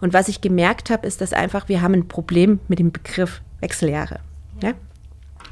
[0.00, 3.40] Und was ich gemerkt habe, ist, dass einfach wir haben ein Problem mit dem Begriff
[3.60, 4.20] Wechseljahre.
[4.62, 4.74] Ja?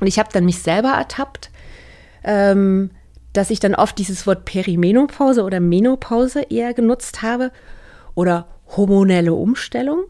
[0.00, 1.50] Und ich habe dann mich selber ertappt,
[2.24, 2.90] ähm,
[3.32, 7.52] dass ich dann oft dieses Wort Perimenopause oder Menopause eher genutzt habe
[8.14, 8.46] oder
[8.76, 10.04] hormonelle Umstellung,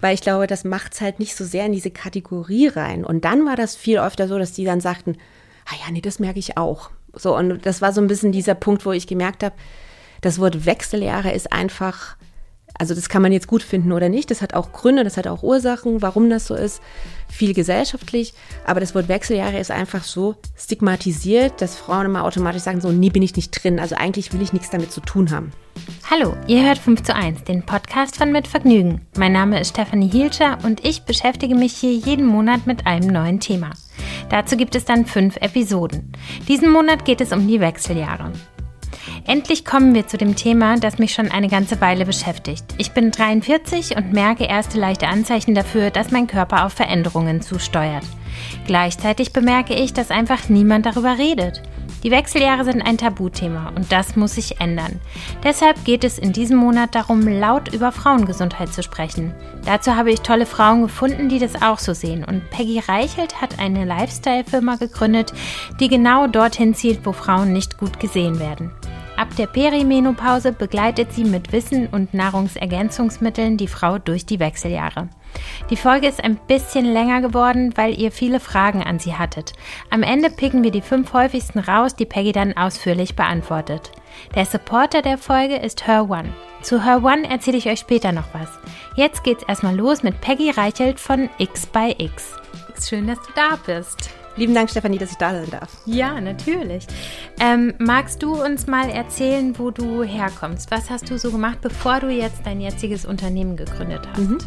[0.00, 3.04] weil ich glaube, das macht es halt nicht so sehr in diese Kategorie rein.
[3.04, 5.16] Und dann war das viel öfter so, dass die dann sagten,
[5.66, 6.90] ah ja, nee, das merke ich auch.
[7.12, 9.54] So, und das war so ein bisschen dieser Punkt, wo ich gemerkt habe,
[10.20, 12.16] das Wort Wechseljahre ist einfach
[12.78, 14.30] also das kann man jetzt gut finden oder nicht.
[14.30, 16.80] Das hat auch Gründe, das hat auch Ursachen, warum das so ist.
[17.28, 18.34] Viel gesellschaftlich.
[18.66, 23.10] Aber das Wort Wechseljahre ist einfach so stigmatisiert, dass Frauen immer automatisch sagen, so, nie
[23.10, 23.78] bin ich nicht drin.
[23.78, 25.52] Also eigentlich will ich nichts damit zu tun haben.
[26.10, 29.02] Hallo, ihr hört 5 zu 1, den Podcast von Mit Vergnügen.
[29.16, 33.40] Mein Name ist Stefanie Hielscher und ich beschäftige mich hier jeden Monat mit einem neuen
[33.40, 33.70] Thema.
[34.28, 36.12] Dazu gibt es dann fünf Episoden.
[36.48, 38.32] Diesen Monat geht es um die Wechseljahre.
[39.26, 42.64] Endlich kommen wir zu dem Thema, das mich schon eine ganze Weile beschäftigt.
[42.78, 48.04] Ich bin 43 und merke erste leichte Anzeichen dafür, dass mein Körper auf Veränderungen zusteuert.
[48.66, 51.62] Gleichzeitig bemerke ich, dass einfach niemand darüber redet.
[52.02, 55.00] Die Wechseljahre sind ein Tabuthema und das muss sich ändern.
[55.44, 59.34] Deshalb geht es in diesem Monat darum, laut über Frauengesundheit zu sprechen.
[59.66, 62.24] Dazu habe ich tolle Frauen gefunden, die das auch so sehen.
[62.24, 65.34] Und Peggy Reichelt hat eine Lifestyle-Firma gegründet,
[65.78, 68.70] die genau dorthin zielt, wo Frauen nicht gut gesehen werden.
[69.20, 75.10] Ab der Perimenopause begleitet sie mit Wissen und Nahrungsergänzungsmitteln die Frau durch die Wechseljahre.
[75.68, 79.52] Die Folge ist ein bisschen länger geworden, weil ihr viele Fragen an sie hattet.
[79.90, 83.92] Am Ende picken wir die fünf häufigsten raus, die Peggy dann ausführlich beantwortet.
[84.34, 86.32] Der Supporter der Folge ist Her One.
[86.62, 88.48] Zu Her One erzähle ich euch später noch was.
[88.96, 92.38] Jetzt geht's erstmal los mit Peggy Reichelt von X by X.
[92.82, 94.08] Schön, dass du da bist.
[94.36, 95.68] Lieben Dank, Stefanie, dass ich da sein darf.
[95.86, 96.86] Ja, natürlich.
[97.40, 100.70] Ähm, magst du uns mal erzählen, wo du herkommst?
[100.70, 104.18] Was hast du so gemacht, bevor du jetzt dein jetziges Unternehmen gegründet hast?
[104.18, 104.38] Mhm.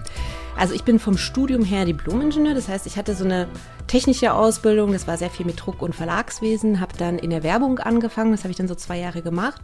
[0.57, 3.47] Also ich bin vom Studium her Diplomingenieur, das heißt, ich hatte so eine
[3.87, 7.79] technische Ausbildung, das war sehr viel mit Druck- und Verlagswesen, habe dann in der Werbung
[7.79, 9.61] angefangen, das habe ich dann so zwei Jahre gemacht,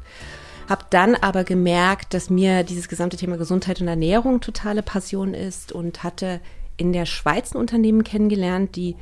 [0.68, 5.72] habe dann aber gemerkt, dass mir dieses gesamte Thema Gesundheit und Ernährung totale Passion ist
[5.72, 6.42] und hatte
[6.76, 8.96] in der Schweiz ein Unternehmen kennengelernt, die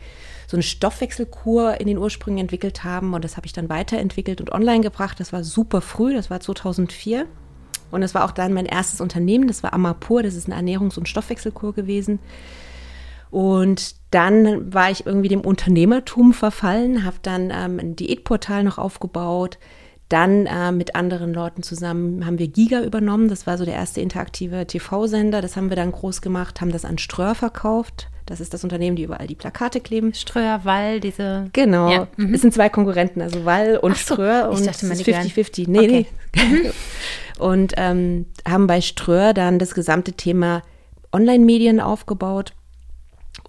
[0.48, 3.14] so eine Stoffwechselkur in den Ursprüngen entwickelt haben.
[3.14, 5.20] Und das habe ich dann weiterentwickelt und online gebracht.
[5.20, 7.26] Das war super früh, das war 2004.
[7.92, 10.98] Und das war auch dann mein erstes Unternehmen, das war Amapur, das ist eine Ernährungs-
[10.98, 12.20] und Stoffwechselkur gewesen.
[13.30, 19.58] Und dann war ich irgendwie dem Unternehmertum verfallen, habe dann ähm, ein Diätportal noch aufgebaut.
[20.10, 23.28] Dann äh, mit anderen Leuten zusammen haben wir Giga übernommen.
[23.28, 25.42] Das war so der erste interaktive TV-Sender.
[25.42, 28.10] Das haben wir dann groß gemacht, haben das an Ströer verkauft.
[28.28, 30.14] Das ist das Unternehmen, die überall die Plakate kleben.
[30.14, 31.50] Ströer, Wall, diese.
[31.54, 31.90] Genau.
[31.90, 32.08] Ja.
[32.18, 32.34] Mhm.
[32.34, 34.50] Es sind zwei Konkurrenten, also Wall und so, Ströer.
[34.50, 35.70] Und ich dachte, es ist 50-50.
[35.70, 36.06] Nee, okay.
[36.36, 36.44] nee.
[36.44, 36.72] Mhm.
[37.40, 40.62] und ähm, haben bei Ströer dann das gesamte Thema
[41.12, 42.54] Online-Medien aufgebaut.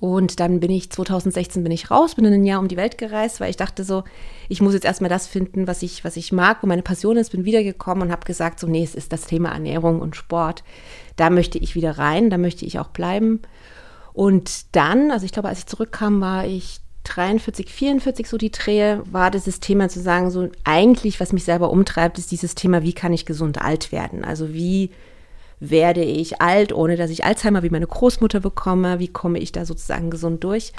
[0.01, 2.99] Und dann bin ich 2016 bin ich raus, bin in ein Jahr um die Welt
[2.99, 4.05] gereist, weil ich dachte so,
[4.49, 7.31] ich muss jetzt erstmal das finden, was ich, was ich mag, wo meine Passion ist,
[7.31, 10.63] bin wiedergekommen und habe gesagt, so, nee, es ist das Thema Ernährung und Sport.
[11.17, 13.41] Da möchte ich wieder rein, da möchte ich auch bleiben.
[14.13, 19.03] Und dann, also ich glaube, als ich zurückkam, war ich 43, 44 so die Drehe,
[19.11, 22.93] war dieses Thema zu sagen, so eigentlich, was mich selber umtreibt, ist dieses Thema, wie
[22.93, 24.25] kann ich gesund alt werden?
[24.25, 24.91] Also wie
[25.61, 28.99] werde ich alt, ohne dass ich Alzheimer wie meine Großmutter bekomme?
[28.99, 30.73] Wie komme ich da sozusagen gesund durch?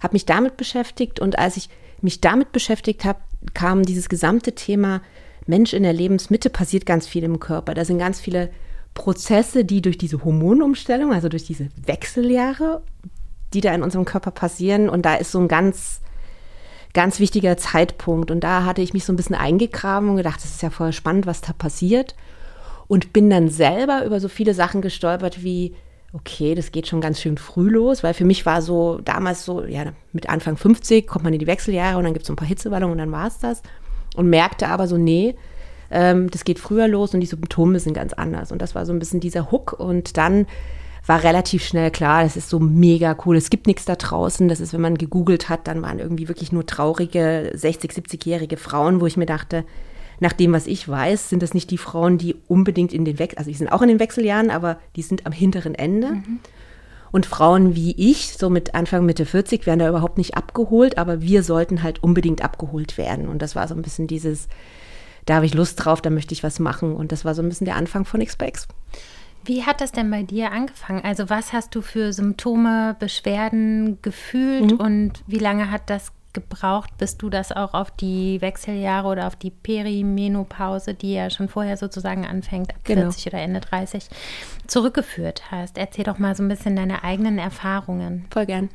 [0.00, 1.68] Habe mich damit beschäftigt und als ich
[2.00, 3.20] mich damit beschäftigt habe,
[3.54, 5.02] kam dieses gesamte Thema
[5.46, 7.74] Mensch in der Lebensmitte passiert ganz viel im Körper.
[7.74, 8.50] Da sind ganz viele
[8.94, 12.82] Prozesse, die durch diese Hormonumstellung, also durch diese Wechseljahre,
[13.54, 14.88] die da in unserem Körper passieren.
[14.88, 16.00] Und da ist so ein ganz,
[16.92, 18.30] ganz wichtiger Zeitpunkt.
[18.30, 20.92] Und da hatte ich mich so ein bisschen eingegraben und gedacht, das ist ja voll
[20.92, 22.14] spannend, was da passiert.
[22.88, 25.74] Und bin dann selber über so viele Sachen gestolpert wie,
[26.12, 29.64] okay, das geht schon ganz schön früh los, weil für mich war so damals so,
[29.64, 32.36] ja, mit Anfang 50 kommt man in die Wechseljahre und dann gibt es so ein
[32.36, 33.62] paar Hitzewallungen und dann war es das.
[34.14, 35.34] Und merkte aber so, nee,
[35.92, 38.50] ähm, das geht früher los und die Symptome sind ganz anders.
[38.50, 39.74] Und das war so ein bisschen dieser Hook.
[39.78, 40.46] Und dann
[41.06, 43.36] war relativ schnell klar, das ist so mega cool.
[43.36, 44.48] Es gibt nichts da draußen.
[44.48, 49.00] Das ist, wenn man gegoogelt hat, dann waren irgendwie wirklich nur traurige 60, 70-jährige Frauen,
[49.00, 49.64] wo ich mir dachte,
[50.20, 53.38] nach dem, was ich weiß, sind das nicht die Frauen, die unbedingt in den Wechsel,
[53.38, 56.12] also die sind auch in den Wechseljahren, aber die sind am hinteren Ende.
[56.12, 56.38] Mhm.
[57.10, 61.20] Und Frauen wie ich, so mit Anfang, Mitte 40, werden da überhaupt nicht abgeholt, aber
[61.20, 63.28] wir sollten halt unbedingt abgeholt werden.
[63.28, 64.48] Und das war so ein bisschen dieses,
[65.26, 66.94] da habe ich Lust drauf, da möchte ich was machen.
[66.94, 68.68] Und das war so ein bisschen der Anfang von XPX.
[69.44, 71.04] Wie hat das denn bei dir angefangen?
[71.04, 74.80] Also was hast du für Symptome, Beschwerden gefühlt mhm.
[74.80, 79.36] und wie lange hat das gebraucht, bis du das auch auf die Wechseljahre oder auf
[79.36, 83.02] die Perimenopause, die ja schon vorher sozusagen anfängt, ab genau.
[83.02, 84.08] 40 oder Ende 30,
[84.66, 85.76] zurückgeführt hast.
[85.76, 88.26] Erzähl doch mal so ein bisschen deine eigenen Erfahrungen.
[88.30, 88.70] Voll gern.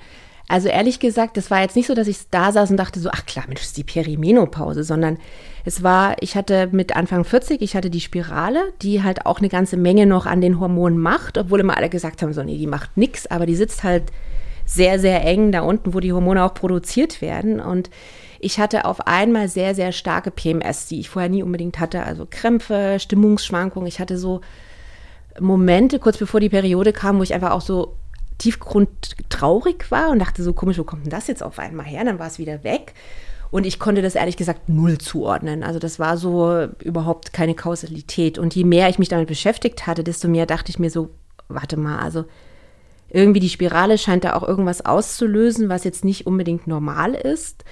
[0.50, 3.10] Also ehrlich gesagt, das war jetzt nicht so, dass ich da saß und dachte so,
[3.12, 5.18] ach klar, Mensch, ist die Perimenopause, sondern
[5.66, 9.50] es war, ich hatte mit Anfang 40, ich hatte die Spirale, die halt auch eine
[9.50, 12.68] ganze Menge noch an den Hormonen macht, obwohl immer alle gesagt haben, so, nee, die
[12.68, 14.04] macht nichts, aber die sitzt halt
[14.66, 17.60] sehr, sehr eng da unten, wo die Hormone auch produziert werden.
[17.60, 17.90] Und
[18.40, 22.04] ich hatte auf einmal sehr, sehr starke PMS, die ich vorher nie unbedingt hatte.
[22.04, 23.88] Also Krämpfe, Stimmungsschwankungen.
[23.88, 24.42] Ich hatte so
[25.40, 27.96] Momente kurz bevor die Periode kam, wo ich einfach auch so
[28.38, 32.04] tiefgrundtraurig war und dachte so komisch, wo kommt denn das jetzt auf einmal her?
[32.06, 32.94] Dann war es wieder weg.
[33.50, 35.64] Und ich konnte das ehrlich gesagt null zuordnen.
[35.64, 38.38] Also das war so überhaupt keine Kausalität.
[38.38, 41.10] Und je mehr ich mich damit beschäftigt hatte, desto mehr dachte ich mir so,
[41.48, 42.26] warte mal, also
[43.10, 47.64] irgendwie die Spirale scheint da auch irgendwas auszulösen, was jetzt nicht unbedingt normal ist.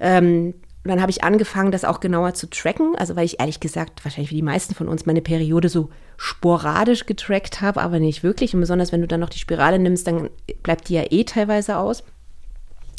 [0.00, 0.54] Ähm,
[0.90, 2.94] dann habe ich angefangen, das auch genauer zu tracken.
[2.96, 5.88] Also weil ich ehrlich gesagt, wahrscheinlich wie die meisten von uns, meine Periode so
[6.18, 8.54] sporadisch getrackt habe, aber nicht wirklich.
[8.54, 10.28] Und besonders wenn du dann noch die Spirale nimmst, dann
[10.62, 12.04] bleibt die ja eh teilweise aus.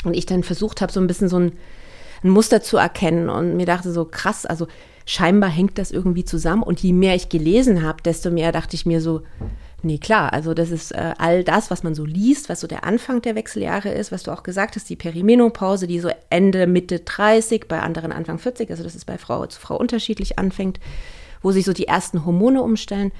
[0.03, 1.53] Und ich dann versucht habe, so ein bisschen so ein,
[2.23, 4.67] ein Muster zu erkennen und mir dachte so, krass, also
[5.05, 6.63] scheinbar hängt das irgendwie zusammen.
[6.63, 9.21] Und je mehr ich gelesen habe, desto mehr dachte ich mir so,
[9.85, 10.33] Nee, klar.
[10.33, 13.35] Also das ist äh, all das, was man so liest, was so der Anfang der
[13.35, 17.79] Wechseljahre ist, was du auch gesagt hast, die Perimenopause, die so Ende, Mitte 30, bei
[17.79, 20.79] anderen Anfang 40, also das ist bei Frau zu Frau unterschiedlich anfängt,
[21.43, 23.11] wo sich so die ersten Hormone umstellen,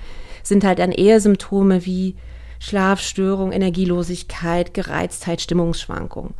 [0.42, 2.16] sind halt dann eher Symptome wie
[2.58, 6.34] Schlafstörung, Energielosigkeit, Gereiztheit, Stimmungsschwankung.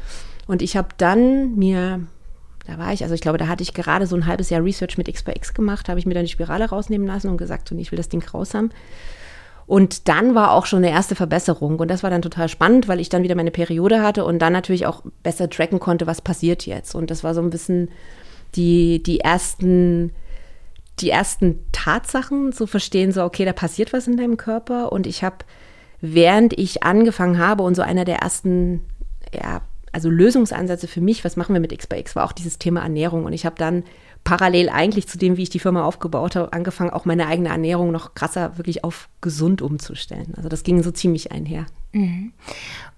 [0.48, 2.08] Und ich habe dann mir
[2.66, 4.98] da war ich, also ich glaube, da hatte ich gerade so ein halbes Jahr Research
[4.98, 7.70] mit X bei X gemacht, habe ich mir dann die Spirale rausnehmen lassen und gesagt,
[7.70, 8.72] so, nee, ich will das Ding raus haben.
[9.68, 11.80] Und dann war auch schon eine erste Verbesserung.
[11.80, 14.54] Und das war dann total spannend, weil ich dann wieder meine Periode hatte und dann
[14.54, 16.94] natürlich auch besser tracken konnte, was passiert jetzt.
[16.94, 17.90] Und das war so ein bisschen
[18.56, 20.12] die, die ersten,
[21.00, 24.92] die ersten Tatsachen zu verstehen, so, okay, da passiert was in deinem Körper.
[24.92, 25.38] Und ich habe,
[26.00, 28.82] während ich angefangen habe und so einer der ersten,
[29.34, 29.62] ja,
[29.92, 32.82] also Lösungsansätze für mich, was machen wir mit X bei X, war auch dieses Thema
[32.82, 33.26] Ernährung.
[33.26, 33.84] Und ich habe dann
[34.26, 37.92] parallel eigentlich zu dem, wie ich die Firma aufgebaut habe, angefangen, auch meine eigene Ernährung
[37.92, 40.34] noch krasser wirklich auf gesund umzustellen.
[40.36, 41.68] Also das ging so ziemlich einher.
[41.94, 42.34] Mhm.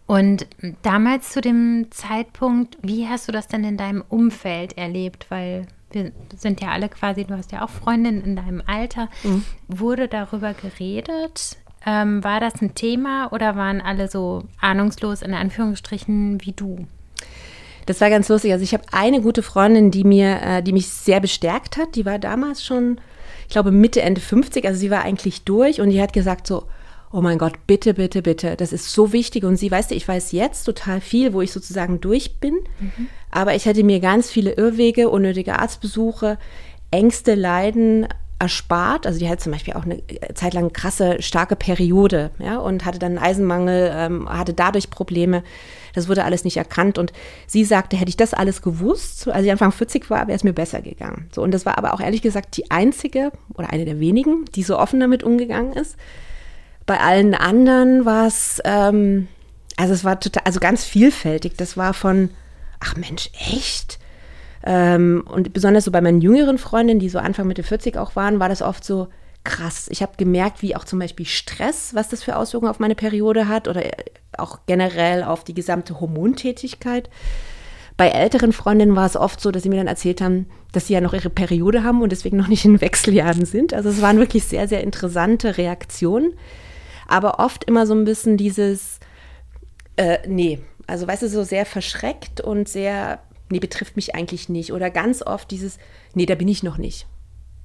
[0.08, 0.48] Und
[0.82, 5.28] damals zu dem Zeitpunkt, wie hast du das denn in deinem Umfeld erlebt?
[5.30, 9.10] Weil wir sind ja alle quasi, du hast ja auch Freundinnen in deinem Alter.
[9.24, 9.44] Mhm.
[9.68, 11.58] Wurde darüber geredet?
[11.86, 16.88] Ähm, war das ein Thema oder waren alle so ahnungslos in Anführungsstrichen wie du?
[17.88, 18.52] Das war ganz lustig.
[18.52, 21.96] Also ich habe eine gute Freundin, die mir, äh, die mich sehr bestärkt hat.
[21.96, 23.00] Die war damals schon,
[23.48, 24.66] ich glaube, Mitte, Ende 50.
[24.66, 26.66] Also sie war eigentlich durch und die hat gesagt so,
[27.12, 29.46] oh mein Gott, bitte, bitte, bitte, das ist so wichtig.
[29.46, 32.56] Und sie, weißt du, ich weiß jetzt total viel, wo ich sozusagen durch bin.
[32.80, 33.08] Mhm.
[33.32, 36.38] Aber ich hätte mir ganz viele Irrwege, unnötige Arztbesuche,
[36.92, 38.08] Ängste, Leiden
[38.40, 39.08] erspart.
[39.08, 40.02] Also die hatte zum Beispiel auch eine
[40.34, 45.44] Zeit lang krasse, starke Periode ja, und hatte dann einen Eisenmangel, ähm, hatte dadurch Probleme.
[45.94, 46.98] Das wurde alles nicht erkannt.
[46.98, 47.14] Und
[47.48, 50.54] sie sagte, hätte ich das alles gewusst, als ich Anfang 40 war, wäre es mir
[50.54, 51.30] besser gegangen.
[51.34, 54.64] So, und das war aber auch ehrlich gesagt die einzige oder eine der wenigen, die
[54.64, 55.96] so offen damit umgegangen ist.
[56.86, 59.28] Bei allen anderen war es, ähm,
[59.76, 61.58] also es war total, also ganz vielfältig.
[61.58, 62.30] Das war von,
[62.80, 64.00] ach Mensch, echt?
[64.70, 68.42] Ähm, und besonders so bei meinen jüngeren Freundinnen, die so Anfang Mitte 40 auch waren,
[68.42, 69.08] war das oft so
[69.46, 69.88] krass.
[69.90, 73.48] Ich habe gemerkt, wie auch zum Beispiel Stress, was das für Auswirkungen auf meine Periode
[73.48, 73.82] hat oder
[74.38, 77.10] auch generell auf die gesamte Hormontätigkeit.
[77.96, 80.94] Bei älteren Freundinnen war es oft so, dass sie mir dann erzählt haben, dass sie
[80.94, 83.74] ja noch ihre Periode haben und deswegen noch nicht in Wechseljahren sind.
[83.74, 86.34] Also es waren wirklich sehr, sehr interessante Reaktionen.
[87.08, 89.00] Aber oft immer so ein bisschen dieses,
[89.96, 94.74] äh, nee, also weißt du, so sehr verschreckt und sehr nee, betrifft mich eigentlich nicht.
[94.74, 95.78] Oder ganz oft dieses,
[96.14, 97.08] nee, da bin ich noch nicht.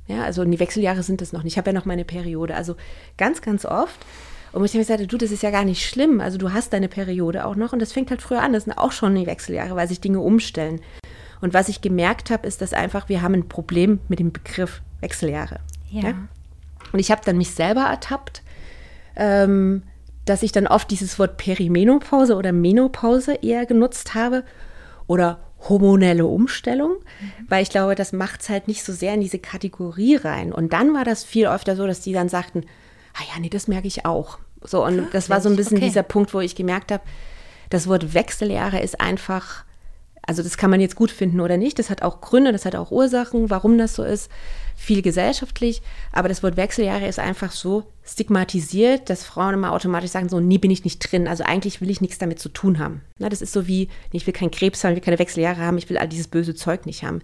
[0.06, 1.54] Ja, also die Wechseljahre sind das noch nicht.
[1.54, 2.54] Ich habe ja noch meine Periode.
[2.54, 2.76] Also
[3.16, 3.98] ganz, ganz oft.
[4.52, 6.20] Und ich habe gesagt, du, das ist ja gar nicht schlimm.
[6.20, 8.52] Also du hast deine Periode auch noch und das fängt halt früher an.
[8.52, 10.80] Das sind auch schon die Wechseljahre, weil sich Dinge umstellen.
[11.40, 14.82] Und was ich gemerkt habe, ist, dass einfach wir haben ein Problem mit dem Begriff
[15.00, 15.58] Wechseljahre.
[15.90, 16.02] Ja.
[16.02, 16.14] ja?
[16.92, 18.42] Und ich habe dann mich selber ertappt,
[19.16, 19.82] ähm,
[20.24, 24.44] dass ich dann oft dieses Wort Perimenopause oder Menopause eher genutzt habe
[25.06, 27.46] oder hormonelle Umstellung, mhm.
[27.48, 30.52] weil ich glaube, das macht es halt nicht so sehr in diese Kategorie rein.
[30.52, 32.64] Und dann war das viel öfter so, dass die dann sagten,
[33.14, 34.38] ah ja, nee, das merke ich auch.
[34.62, 35.86] So, und Ach, das war so ein bisschen okay.
[35.86, 37.02] dieser Punkt, wo ich gemerkt habe,
[37.70, 39.64] das Wort Wechseljahre ist einfach
[40.24, 41.78] Also das kann man jetzt gut finden oder nicht.
[41.78, 44.30] Das hat auch Gründe, das hat auch Ursachen, warum das so ist.
[44.76, 45.82] Viel gesellschaftlich.
[46.12, 50.58] Aber das Wort Wechseljahre ist einfach so stigmatisiert, dass Frauen immer automatisch sagen, so, nie
[50.58, 51.26] bin ich nicht drin.
[51.26, 53.02] Also eigentlich will ich nichts damit zu tun haben.
[53.18, 55.78] Na, das ist so wie, ich will keinen Krebs haben, ich will keine Wechseljahre haben,
[55.78, 57.20] ich will all dieses böse Zeug nicht haben.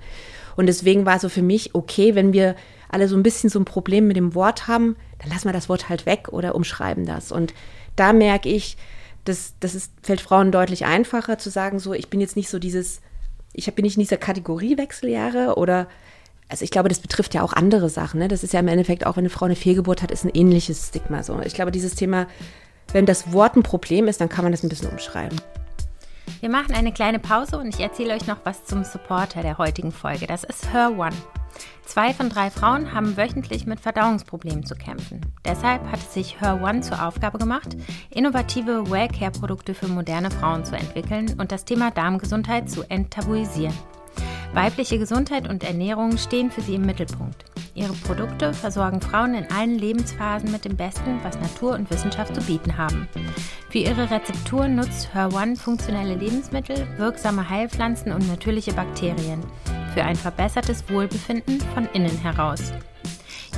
[0.57, 2.57] Und deswegen war so für mich, okay, wenn wir
[2.89, 5.69] alle so ein bisschen so ein Problem mit dem Wort haben, dann lassen wir das
[5.69, 7.31] Wort halt weg oder umschreiben das.
[7.31, 7.55] Und
[7.95, 8.77] da merke ich,
[9.29, 12.59] das, das ist, fällt Frauen deutlich einfacher zu sagen, so, ich bin jetzt nicht so
[12.59, 13.01] dieses,
[13.53, 15.87] ich bin nicht in dieser Kategorie Wechseljahre oder,
[16.49, 18.21] also ich glaube, das betrifft ja auch andere Sachen.
[18.21, 18.29] Ne?
[18.29, 20.89] Das ist ja im Endeffekt auch, wenn eine Frau eine Fehlgeburt hat, ist ein ähnliches
[20.89, 21.23] Stigma.
[21.23, 21.39] So.
[21.41, 22.27] Ich glaube, dieses Thema,
[22.93, 25.39] wenn das Wort ein Problem ist, dann kann man das ein bisschen umschreiben.
[26.41, 29.93] Wir machen eine kleine Pause und ich erzähle euch noch was zum Supporter der heutigen
[29.93, 30.27] Folge.
[30.27, 31.17] Das ist Her One.
[31.89, 35.23] Zwei von drei Frauen haben wöchentlich mit Verdauungsproblemen zu kämpfen.
[35.47, 37.79] Deshalb hat es sich Her One zur Aufgabe gemacht,
[38.11, 43.73] innovative Wellcare-Produkte für moderne Frauen zu entwickeln und das Thema Darmgesundheit zu enttabuisieren.
[44.55, 47.45] Weibliche Gesundheit und Ernährung stehen für sie im Mittelpunkt.
[47.75, 52.41] Ihre Produkte versorgen Frauen in allen Lebensphasen mit dem Besten, was Natur und Wissenschaft zu
[52.43, 53.09] bieten haben.
[53.71, 59.43] Für ihre Rezeptur nutzt Her One funktionelle Lebensmittel, wirksame Heilpflanzen und natürliche Bakterien
[59.95, 62.73] für ein verbessertes Wohlbefinden von innen heraus.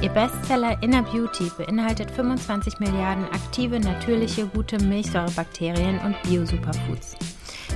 [0.02, 7.16] Ihr Bestseller Inner Beauty beinhaltet 25 Milliarden aktive, natürliche, gute Milchsäurebakterien und Bio-Superfoods.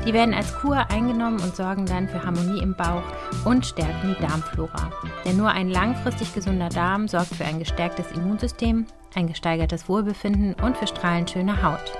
[0.07, 3.03] Die werden als Kur eingenommen und sorgen dann für Harmonie im Bauch
[3.45, 4.91] und stärken die Darmflora.
[5.25, 10.77] Denn nur ein langfristig gesunder Darm sorgt für ein gestärktes Immunsystem, ein gesteigertes Wohlbefinden und
[10.77, 11.93] für strahlend schöne Haut.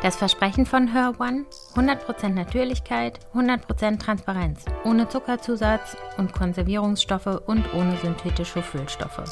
[0.00, 7.96] Das Versprechen von Her One: 100% Natürlichkeit, 100% Transparenz, ohne Zuckerzusatz und Konservierungsstoffe und ohne
[7.96, 9.24] synthetische Füllstoffe.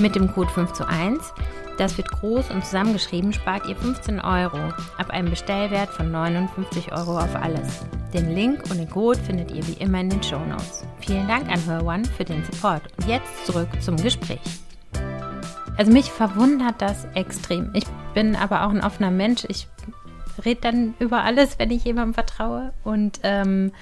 [0.00, 1.32] Mit dem Code 5 zu 1,
[1.78, 4.58] das wird groß und zusammengeschrieben, spart ihr 15 Euro
[4.98, 7.84] ab einem Bestellwert von 59 Euro auf alles.
[8.12, 10.84] Den Link und den Code findet ihr wie immer in den Show Notes.
[11.00, 12.82] Vielen Dank an Her One für den Support.
[12.98, 14.40] Und jetzt zurück zum Gespräch.
[15.76, 17.70] Also mich verwundert das extrem.
[17.74, 17.84] Ich
[18.14, 19.44] bin aber auch ein offener Mensch.
[19.48, 19.68] Ich
[20.44, 22.72] rede dann über alles, wenn ich jemandem vertraue.
[22.82, 23.72] Und ähm,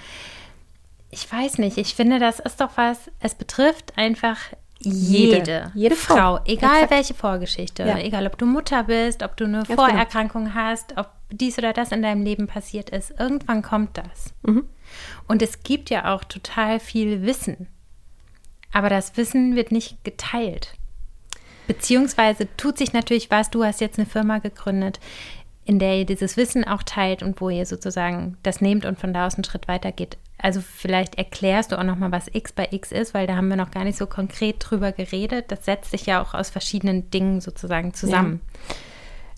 [1.10, 4.38] ich weiß nicht, ich finde, das ist doch was, es betrifft einfach
[4.84, 6.90] jede, jede, jede Frau, Frau egal Exakt.
[6.90, 7.98] welche Vorgeschichte, ja.
[7.98, 9.86] egal ob du Mutter bist, ob du eine Ganz genau.
[9.86, 10.54] Vorerkrankung genau.
[10.54, 14.34] hast, ob dies oder das in deinem Leben passiert ist, irgendwann kommt das.
[14.42, 14.64] Mhm.
[15.26, 17.68] Und es gibt ja auch total viel Wissen,
[18.72, 20.74] aber das Wissen wird nicht geteilt.
[21.66, 24.98] Beziehungsweise tut sich natürlich was, du hast jetzt eine Firma gegründet,
[25.72, 29.14] in der ihr dieses Wissen auch teilt und wo ihr sozusagen das nehmt und von
[29.14, 30.18] da aus einen Schritt weiter geht.
[30.36, 33.56] Also vielleicht erklärst du auch nochmal, was X bei X ist, weil da haben wir
[33.56, 35.46] noch gar nicht so konkret drüber geredet.
[35.48, 38.40] Das setzt sich ja auch aus verschiedenen Dingen sozusagen zusammen.
[38.68, 38.74] Ja.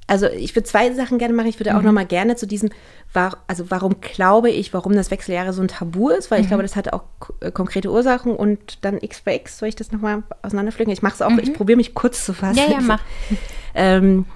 [0.06, 1.46] Also ich würde zwei Sachen gerne machen.
[1.46, 1.86] Ich würde auch mhm.
[1.86, 2.70] nochmal gerne zu diesem,
[3.12, 6.42] war, also warum glaube ich, warum das Wechseljahre so ein Tabu ist, weil mhm.
[6.42, 7.04] ich glaube, das hat auch
[7.40, 10.92] äh, konkrete Ursachen und dann X bei X, soll ich das nochmal auseinanderpflücken?
[10.92, 11.38] Ich mache es auch, mhm.
[11.38, 12.58] ich probiere mich kurz zu fassen.
[12.58, 13.00] Ja, ja, mach.
[13.76, 14.26] ähm,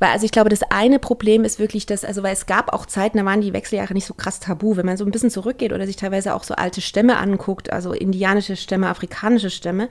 [0.00, 2.86] weil, also ich glaube, das eine Problem ist wirklich, dass, also weil es gab auch
[2.86, 4.76] Zeiten, da waren die Wechseljahre nicht so krass tabu.
[4.76, 7.92] Wenn man so ein bisschen zurückgeht oder sich teilweise auch so alte Stämme anguckt, also
[7.92, 9.88] indianische Stämme, afrikanische Stämme,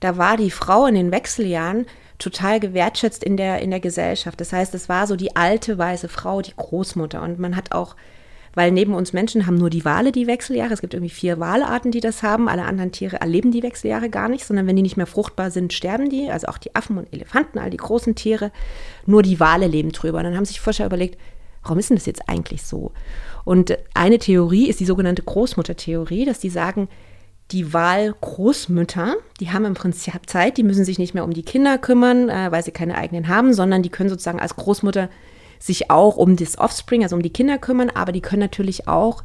[0.00, 1.86] da war die Frau in den Wechseljahren
[2.18, 4.40] total gewertschätzt in der, in der Gesellschaft.
[4.40, 7.22] Das heißt, es war so die alte weiße Frau, die Großmutter.
[7.22, 7.94] Und man hat auch
[8.54, 10.72] weil neben uns Menschen haben nur die Wale die Wechseljahre.
[10.72, 12.48] Es gibt irgendwie vier Walarten, die das haben.
[12.48, 15.72] Alle anderen Tiere erleben die Wechseljahre gar nicht, sondern wenn die nicht mehr fruchtbar sind,
[15.72, 16.30] sterben die.
[16.30, 18.52] Also auch die Affen und Elefanten, all die großen Tiere.
[19.06, 20.18] Nur die Wale leben drüber.
[20.18, 21.18] Und dann haben sich Forscher überlegt,
[21.62, 22.92] warum ist denn das jetzt eigentlich so?
[23.44, 26.88] Und eine Theorie ist die sogenannte Großmuttertheorie, dass die sagen,
[27.50, 31.76] die Wahlgroßmütter, die haben im Prinzip Zeit, die müssen sich nicht mehr um die Kinder
[31.76, 35.10] kümmern, äh, weil sie keine eigenen haben, sondern die können sozusagen als Großmutter
[35.58, 39.22] sich auch um das Offspring, also um die Kinder kümmern, aber die können natürlich auch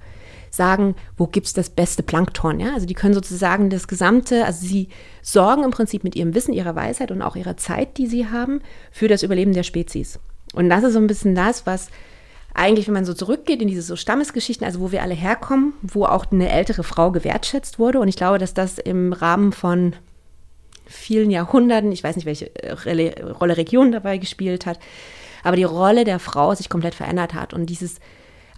[0.52, 2.60] sagen, wo gibt es das beste Plankton.
[2.60, 2.74] Ja?
[2.74, 4.90] Also die können sozusagen das gesamte, also sie
[5.22, 8.62] sorgen im Prinzip mit ihrem Wissen, ihrer Weisheit und auch ihrer Zeit, die sie haben,
[8.92, 10.20] für das Überleben der Spezies.
[10.54, 11.90] Und das ist so ein bisschen das, was
[12.54, 16.06] eigentlich, wenn man so zurückgeht in diese so Stammesgeschichten, also wo wir alle herkommen, wo
[16.06, 18.00] auch eine ältere Frau gewertschätzt wurde.
[18.00, 19.94] Und ich glaube, dass das im Rahmen von
[20.88, 22.52] vielen Jahrhunderten, ich weiß nicht, welche
[22.86, 24.80] Rolle Region dabei gespielt hat,
[25.44, 28.00] aber die Rolle der Frau sich komplett verändert hat und dieses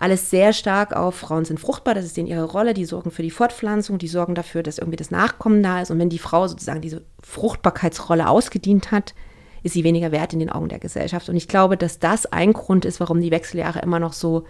[0.01, 3.21] alles sehr stark auf Frauen sind fruchtbar, das ist denen ihre Rolle, die sorgen für
[3.21, 5.91] die Fortpflanzung, die sorgen dafür, dass irgendwie das Nachkommen da ist.
[5.91, 9.13] Und wenn die Frau sozusagen diese Fruchtbarkeitsrolle ausgedient hat,
[9.61, 11.29] ist sie weniger wert in den Augen der Gesellschaft.
[11.29, 14.45] Und ich glaube, dass das ein Grund ist, warum die Wechseljahre immer noch so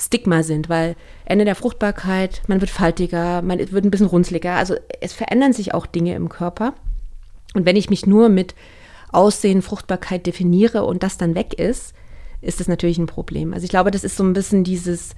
[0.00, 4.74] Stigma sind, weil Ende der Fruchtbarkeit, man wird faltiger, man wird ein bisschen runzliger, also
[5.00, 6.74] es verändern sich auch Dinge im Körper.
[7.54, 8.56] Und wenn ich mich nur mit
[9.12, 11.94] Aussehen, Fruchtbarkeit definiere und das dann weg ist,
[12.40, 13.54] ist das natürlich ein Problem.
[13.54, 15.14] Also ich glaube, das ist so ein bisschen dieses,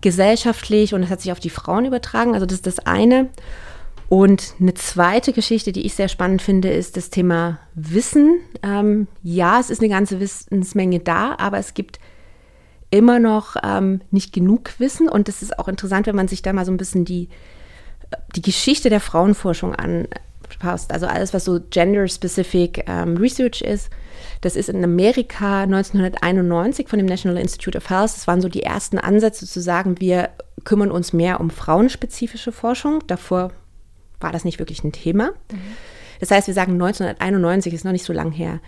[0.00, 2.34] gesellschaftlich und es hat sich auf die Frauen übertragen.
[2.34, 3.28] Also das ist das eine.
[4.08, 8.40] Und eine zweite Geschichte, die ich sehr spannend finde, ist das Thema Wissen.
[8.62, 12.00] Ähm, ja, es ist eine ganze Wissensmenge da, aber es gibt
[12.90, 15.08] immer noch ähm, nicht genug Wissen.
[15.08, 17.28] Und das ist auch interessant, wenn man sich da mal so ein bisschen die,
[18.34, 19.76] die Geschichte der Frauenforschung
[20.50, 20.92] anpasst.
[20.92, 23.90] Also alles, was so gender-specific ähm, Research ist.
[24.40, 28.16] Das ist in Amerika 1991 von dem National Institute of Health.
[28.16, 30.30] Das waren so die ersten Ansätze zu sagen, wir
[30.64, 33.00] kümmern uns mehr um frauenspezifische Forschung.
[33.06, 33.52] Davor
[34.20, 35.32] war das nicht wirklich ein Thema.
[35.50, 35.58] Mhm.
[36.20, 38.60] Das heißt, wir sagen 1991 ist noch nicht so lang her.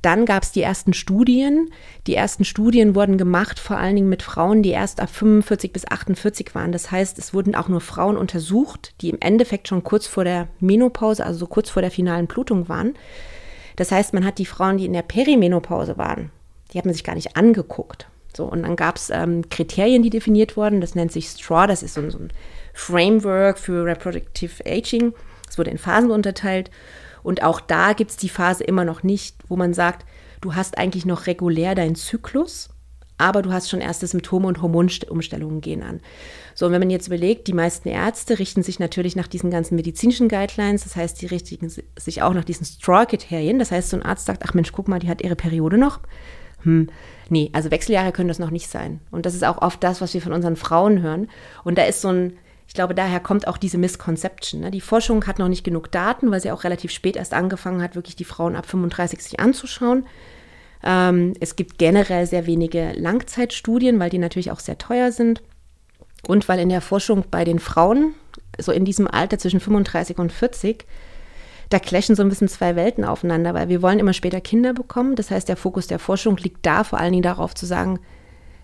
[0.00, 1.70] Dann gab es die ersten Studien.
[2.06, 5.86] Die ersten Studien wurden gemacht, vor allen Dingen mit Frauen, die erst ab 45 bis
[5.86, 6.72] 48 waren.
[6.72, 10.48] Das heißt, es wurden auch nur Frauen untersucht, die im Endeffekt schon kurz vor der
[10.60, 12.94] Menopause, also so kurz vor der finalen Blutung waren.
[13.76, 16.30] Das heißt, man hat die Frauen, die in der Perimenopause waren,
[16.72, 18.08] die hat man sich gar nicht angeguckt.
[18.36, 20.80] So, und dann gab es ähm, Kriterien, die definiert wurden.
[20.80, 22.32] Das nennt sich STRAW, das ist so, so ein
[22.72, 25.12] Framework für Reproductive Aging.
[25.50, 26.70] Es wurde in Phasen unterteilt.
[27.22, 30.06] Und auch da gibt es die Phase immer noch nicht, wo man sagt,
[30.40, 32.70] du hast eigentlich noch regulär deinen Zyklus,
[33.18, 36.00] aber du hast schon erste Symptome und Hormonumstellungen gehen an.
[36.54, 39.76] So, und wenn man jetzt überlegt, die meisten Ärzte richten sich natürlich nach diesen ganzen
[39.76, 43.58] medizinischen Guidelines, das heißt, die richten sich auch nach diesen Straw-Kriterien.
[43.58, 46.00] Das heißt, so ein Arzt sagt, ach Mensch, guck mal, die hat ihre Periode noch.
[46.62, 46.88] Hm,
[47.28, 49.00] nee, also Wechseljahre können das noch nicht sein.
[49.10, 51.28] Und das ist auch oft das, was wir von unseren Frauen hören.
[51.64, 52.38] Und da ist so ein,
[52.70, 54.60] ich glaube, daher kommt auch diese Misconception.
[54.60, 54.70] Ne?
[54.70, 57.96] Die Forschung hat noch nicht genug Daten, weil sie auch relativ spät erst angefangen hat,
[57.96, 60.06] wirklich die Frauen ab 35 sich anzuschauen.
[60.84, 65.42] Ähm, es gibt generell sehr wenige Langzeitstudien, weil die natürlich auch sehr teuer sind.
[66.28, 68.14] Und weil in der Forschung bei den Frauen,
[68.56, 70.86] so in diesem Alter zwischen 35 und 40,
[71.70, 75.16] da clashen so ein bisschen zwei Welten aufeinander, weil wir wollen immer später Kinder bekommen.
[75.16, 77.98] Das heißt, der Fokus der Forschung liegt da vor allen Dingen darauf zu sagen,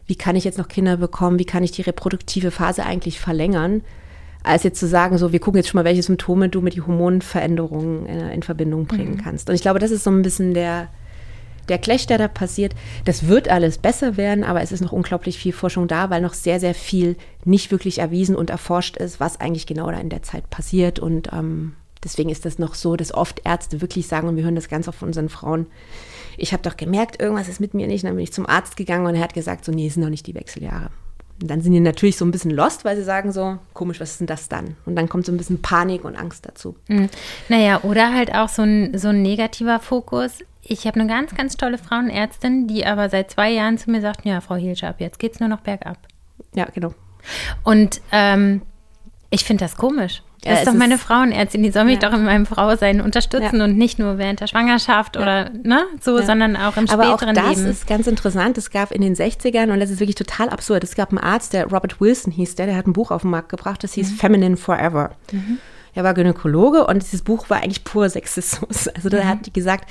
[0.07, 3.83] wie kann ich jetzt noch Kinder bekommen, wie kann ich die reproduktive Phase eigentlich verlängern,
[4.43, 6.87] als jetzt zu sagen, so, wir gucken jetzt schon mal, welche Symptome du mit den
[6.87, 9.23] Hormonveränderungen in, äh, in Verbindung bringen mhm.
[9.23, 9.49] kannst.
[9.49, 10.89] Und ich glaube, das ist so ein bisschen der,
[11.69, 12.75] der Clash, der da passiert.
[13.05, 16.35] Das wird alles besser werden, aber es ist noch unglaublich viel Forschung da, weil noch
[16.35, 20.23] sehr, sehr viel nicht wirklich erwiesen und erforscht ist, was eigentlich genau da in der
[20.23, 21.01] Zeit passiert.
[21.01, 24.55] Und ähm, deswegen ist das noch so, dass oft Ärzte wirklich sagen, und wir hören
[24.55, 25.67] das ganz oft von unseren Frauen,
[26.37, 28.05] ich habe doch gemerkt, irgendwas ist mit mir nicht.
[28.05, 30.03] Und dann bin ich zum Arzt gegangen und er hat gesagt, so, nee, es sind
[30.03, 30.91] noch nicht die Wechseljahre.
[31.41, 34.13] Und dann sind die natürlich so ein bisschen lost, weil sie sagen so, komisch, was
[34.13, 34.77] ist denn das dann?
[34.87, 36.77] Und dann kommt so ein bisschen Panik und Angst dazu.
[36.89, 37.11] Mhm.
[37.49, 40.39] Naja, oder halt auch so ein, so ein negativer Fokus.
[40.63, 44.25] Ich habe eine ganz, ganz tolle Frauenärztin, die aber seit zwei Jahren zu mir sagt,
[44.25, 45.99] ja, Frau Hilscher, ab jetzt geht es nur noch bergab.
[46.55, 46.95] Ja, genau.
[47.65, 48.63] Und ähm,
[49.31, 50.23] ich finde das komisch.
[50.47, 52.09] Ja, das ist doch meine Frauenärztin, die soll mich ja.
[52.09, 53.65] doch in meinem Frausein unterstützen ja.
[53.65, 57.43] und nicht nur während der Schwangerschaft oder ne, so, sondern auch im Aber späteren auch
[57.43, 57.71] das Leben.
[57.71, 58.57] ist ganz interessant.
[58.59, 61.53] Es gab in den 60ern, und das ist wirklich total absurd, es gab einen Arzt,
[61.53, 64.13] der Robert Wilson hieß der, der hat ein Buch auf den Markt gebracht, das hieß
[64.13, 64.17] mhm.
[64.17, 65.11] Feminine Forever.
[65.33, 65.59] Mhm.
[65.97, 68.89] Er war Gynäkologe und dieses Buch war eigentlich pur Sexismus.
[68.95, 69.29] Also da mhm.
[69.29, 69.89] hat die gesagt,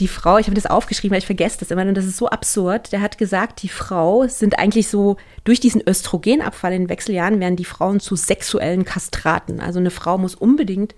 [0.00, 2.28] die Frau, ich habe das aufgeschrieben, weil ich vergesse das immer, und das ist so
[2.28, 2.92] absurd.
[2.92, 7.56] Der hat gesagt, die Frau sind eigentlich so, durch diesen Östrogenabfall in den Wechseljahren werden
[7.56, 9.60] die Frauen zu sexuellen Kastraten.
[9.60, 10.94] Also eine Frau muss unbedingt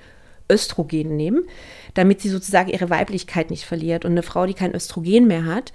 [0.51, 1.44] Östrogen nehmen,
[1.94, 4.05] damit sie sozusagen ihre Weiblichkeit nicht verliert.
[4.05, 5.73] Und eine Frau, die kein Östrogen mehr hat,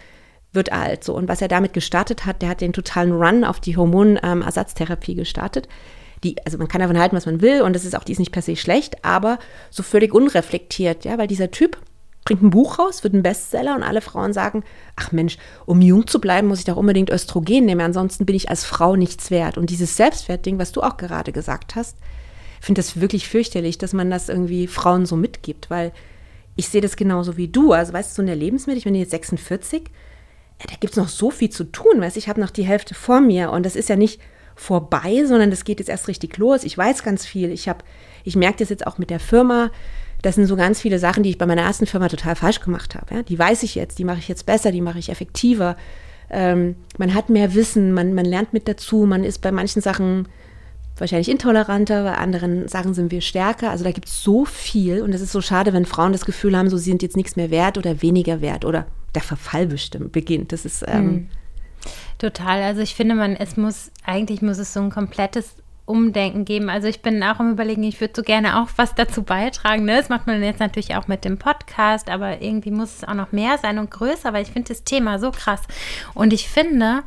[0.51, 1.05] wird alt.
[1.05, 1.15] So.
[1.15, 5.69] Und was er damit gestartet hat, der hat den totalen Run auf die Hormonersatztherapie gestartet
[6.23, 8.19] die, also man kann davon halten, was man will und das ist auch, die ist
[8.19, 11.77] nicht per se schlecht, aber so völlig unreflektiert, ja, weil dieser Typ
[12.25, 14.63] bringt ein Buch raus, wird ein Bestseller und alle Frauen sagen,
[14.95, 18.49] ach Mensch, um jung zu bleiben, muss ich doch unbedingt Östrogen nehmen, ansonsten bin ich
[18.49, 19.57] als Frau nichts wert.
[19.57, 21.97] Und dieses Selbstwertding, was du auch gerade gesagt hast,
[22.61, 25.91] finde das wirklich fürchterlich, dass man das irgendwie Frauen so mitgibt, weil
[26.55, 27.73] ich sehe das genauso wie du.
[27.73, 29.83] Also weißt du, so in der Lebensmittel, ich bin jetzt 46,
[30.59, 33.19] da gibt es noch so viel zu tun, weißt ich habe noch die Hälfte vor
[33.19, 34.21] mir und das ist ja nicht,
[34.55, 36.63] vorbei, sondern das geht jetzt erst richtig los.
[36.63, 37.51] Ich weiß ganz viel.
[37.51, 37.83] Ich habe,
[38.23, 39.71] ich merke das jetzt auch mit der Firma.
[40.21, 42.95] Das sind so ganz viele Sachen, die ich bei meiner ersten Firma total falsch gemacht
[42.95, 43.15] habe.
[43.15, 43.23] Ja?
[43.23, 45.75] Die weiß ich jetzt, die mache ich jetzt besser, die mache ich effektiver.
[46.29, 50.27] Ähm, man hat mehr Wissen, man, man lernt mit dazu, man ist bei manchen Sachen
[50.97, 53.71] wahrscheinlich intoleranter, bei anderen Sachen sind wir stärker.
[53.71, 56.57] Also da gibt es so viel und es ist so schade, wenn Frauen das Gefühl
[56.57, 58.85] haben, so sie sind jetzt nichts mehr wert oder weniger wert oder
[59.15, 60.51] der Verfall bestimmt beginnt.
[60.51, 61.29] Das ist ähm, mhm.
[62.17, 62.61] Total.
[62.63, 66.69] Also ich finde, man, es muss, eigentlich muss es so ein komplettes Umdenken geben.
[66.69, 69.83] Also ich bin auch im Überlegen, ich würde so gerne auch was dazu beitragen.
[69.83, 69.97] Ne?
[69.97, 73.31] Das macht man jetzt natürlich auch mit dem Podcast, aber irgendwie muss es auch noch
[73.33, 75.61] mehr sein und größer, weil ich finde das Thema so krass.
[76.13, 77.03] Und ich finde,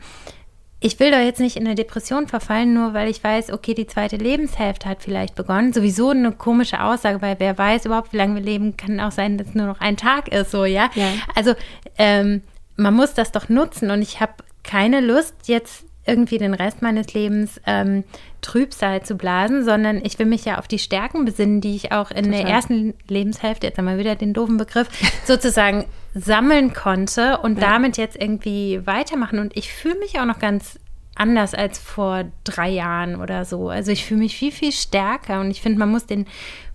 [0.79, 3.87] ich will doch jetzt nicht in eine Depression verfallen, nur weil ich weiß, okay, die
[3.87, 5.73] zweite Lebenshälfte hat vielleicht begonnen.
[5.73, 9.39] Sowieso eine komische Aussage, weil wer weiß überhaupt, wie lange wir leben, kann auch sein,
[9.39, 10.91] dass es nur noch ein Tag ist, so, ja.
[10.95, 11.09] ja.
[11.35, 11.55] Also
[11.97, 12.43] ähm,
[12.77, 14.35] man muss das doch nutzen und ich habe
[14.67, 18.05] keine Lust, jetzt irgendwie den Rest meines Lebens ähm,
[18.41, 22.11] Trübsal zu blasen, sondern ich will mich ja auf die Stärken besinnen, die ich auch
[22.11, 22.43] in Total.
[22.43, 24.89] der ersten Lebenshälfte, jetzt haben wir wieder den doofen Begriff,
[25.25, 27.71] sozusagen sammeln konnte und ja.
[27.71, 29.39] damit jetzt irgendwie weitermachen.
[29.41, 30.79] Und ich fühle mich auch noch ganz
[31.17, 33.69] anders als vor drei Jahren oder so.
[33.69, 36.27] Also ich fühle mich viel, viel stärker und ich finde, man muss den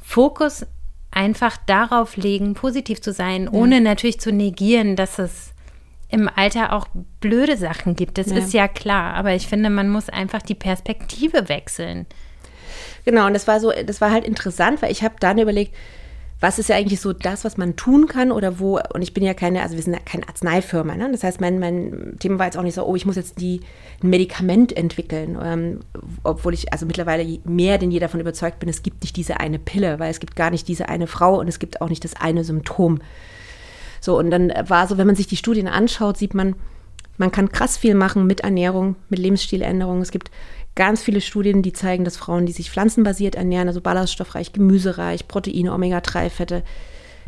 [0.02, 0.66] Fokus
[1.12, 3.82] einfach darauf legen, positiv zu sein, ohne ja.
[3.82, 5.51] natürlich zu negieren, dass es
[6.12, 6.88] im Alter auch
[7.19, 8.17] blöde Sachen gibt.
[8.17, 8.38] Das ja.
[8.38, 12.06] ist ja klar, aber ich finde, man muss einfach die Perspektive wechseln.
[13.06, 15.74] Genau, und das war so, das war halt interessant, weil ich habe dann überlegt,
[16.41, 19.24] was ist ja eigentlich so das, was man tun kann oder wo, und ich bin
[19.24, 21.10] ja keine, also wir sind ja keine Arzneifirma, ne?
[21.12, 23.62] das heißt, mein, mein Thema war jetzt auch nicht so, oh, ich muss jetzt die,
[24.04, 25.80] ein Medikament entwickeln, ähm,
[26.24, 29.60] obwohl ich also mittlerweile mehr denn je davon überzeugt bin, es gibt nicht diese eine
[29.60, 32.15] Pille, weil es gibt gar nicht diese eine Frau und es gibt auch nicht das
[32.15, 33.00] eine Symptom.
[34.02, 36.56] So, und dann war so, wenn man sich die Studien anschaut, sieht man,
[37.18, 40.02] man kann krass viel machen mit Ernährung, mit Lebensstiländerungen.
[40.02, 40.32] Es gibt
[40.76, 45.74] ganz viele Studien, die zeigen, dass Frauen, die sich pflanzenbasiert ernähren, also ballaststoffreich, gemüsereich, Proteine,
[45.74, 46.64] Omega-3-Fette,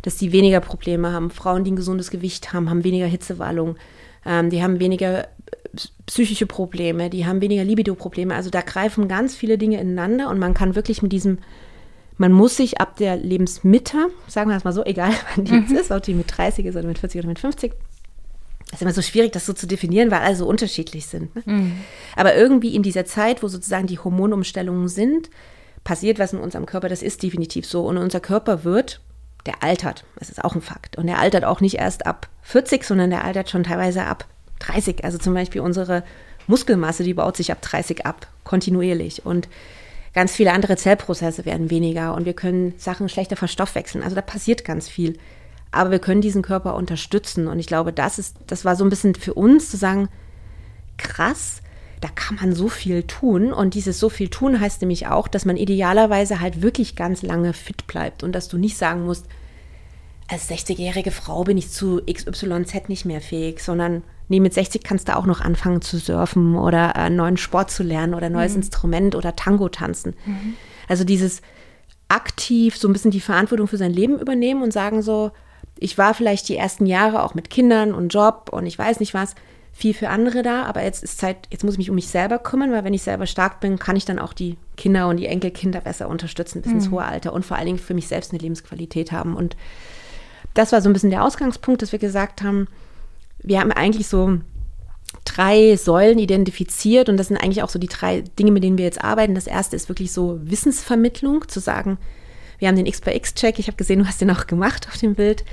[0.02, 1.30] dass die weniger Probleme haben.
[1.30, 3.76] Frauen, die ein gesundes Gewicht haben, haben weniger Hitzewallung,
[4.26, 5.28] ähm, die haben weniger
[6.06, 8.34] psychische Probleme, die haben weniger Libido-Probleme.
[8.34, 11.38] Also da greifen ganz viele Dinge ineinander und man kann wirklich mit diesem
[12.16, 15.60] man muss sich ab der Lebensmitte, sagen wir es mal so, egal wann die mhm.
[15.62, 17.72] jetzt ist, ob die mit 30 ist oder mit 40 oder mit 50,
[18.66, 21.34] das ist immer so schwierig, das so zu definieren, weil alle so unterschiedlich sind.
[21.36, 21.42] Ne?
[21.44, 21.72] Mhm.
[22.16, 25.30] Aber irgendwie in dieser Zeit, wo sozusagen die Hormonumstellungen sind,
[25.84, 26.88] passiert was in unserem Körper.
[26.88, 27.86] Das ist definitiv so.
[27.86, 29.00] Und unser Körper wird,
[29.46, 30.04] der altert.
[30.18, 30.96] Das ist auch ein Fakt.
[30.96, 34.26] Und der altert auch nicht erst ab 40, sondern der altert schon teilweise ab
[34.60, 35.04] 30.
[35.04, 36.02] Also zum Beispiel unsere
[36.46, 39.24] Muskelmasse, die baut sich ab 30 ab, kontinuierlich.
[39.26, 39.48] Und
[40.14, 44.02] ganz viele andere Zellprozesse werden weniger und wir können Sachen schlechter verstoffwechseln.
[44.02, 45.18] Also da passiert ganz viel.
[45.72, 47.48] Aber wir können diesen Körper unterstützen.
[47.48, 50.08] Und ich glaube, das ist, das war so ein bisschen für uns zu sagen,
[50.98, 51.62] krass,
[52.00, 53.52] da kann man so viel tun.
[53.52, 57.52] Und dieses so viel tun heißt nämlich auch, dass man idealerweise halt wirklich ganz lange
[57.52, 59.26] fit bleibt und dass du nicht sagen musst,
[60.28, 65.08] als 60-jährige Frau bin ich zu XYZ nicht mehr fähig, sondern nee, mit 60 kannst
[65.08, 68.52] du auch noch anfangen zu surfen oder einen neuen Sport zu lernen oder ein neues
[68.52, 68.62] mhm.
[68.62, 70.14] Instrument oder Tango tanzen.
[70.24, 70.54] Mhm.
[70.88, 71.42] Also dieses
[72.08, 75.30] aktiv so ein bisschen die Verantwortung für sein Leben übernehmen und sagen so,
[75.78, 79.14] ich war vielleicht die ersten Jahre auch mit Kindern und Job und ich weiß nicht
[79.14, 79.34] was,
[79.72, 82.38] viel für andere da, aber jetzt ist Zeit, jetzt muss ich mich um mich selber
[82.38, 85.26] kümmern, weil wenn ich selber stark bin, kann ich dann auch die Kinder und die
[85.26, 86.78] Enkelkinder besser unterstützen bis mhm.
[86.78, 89.34] ins hohe Alter und vor allen Dingen für mich selbst eine Lebensqualität haben.
[89.34, 89.56] Und
[90.54, 92.68] das war so ein bisschen der Ausgangspunkt, dass wir gesagt haben,
[93.42, 94.38] wir haben eigentlich so
[95.24, 98.84] drei Säulen identifiziert und das sind eigentlich auch so die drei Dinge, mit denen wir
[98.84, 99.34] jetzt arbeiten.
[99.34, 101.98] Das erste ist wirklich so Wissensvermittlung, zu sagen,
[102.58, 104.96] wir haben den X by X-Check, ich habe gesehen, du hast den auch gemacht auf
[104.96, 105.44] dem Bild,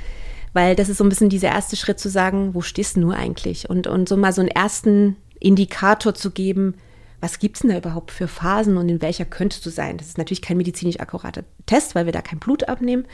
[0.54, 3.70] weil das ist so ein bisschen dieser erste Schritt zu sagen, wo stehst du eigentlich?
[3.70, 6.76] Und, und so mal so einen ersten Indikator zu geben,
[7.20, 9.98] was gibt es denn da überhaupt für Phasen und in welcher könntest du sein?
[9.98, 13.06] Das ist natürlich kein medizinisch akkurater Test, weil wir da kein Blut abnehmen.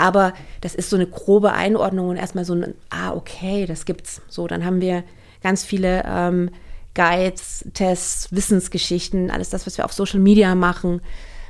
[0.00, 0.32] Aber
[0.62, 4.22] das ist so eine grobe Einordnung und erstmal so ein, ah, okay, das gibt's.
[4.28, 5.04] So, dann haben wir
[5.42, 6.48] ganz viele ähm,
[6.94, 11.02] Guides, Tests, Wissensgeschichten, alles das, was wir auf Social Media machen,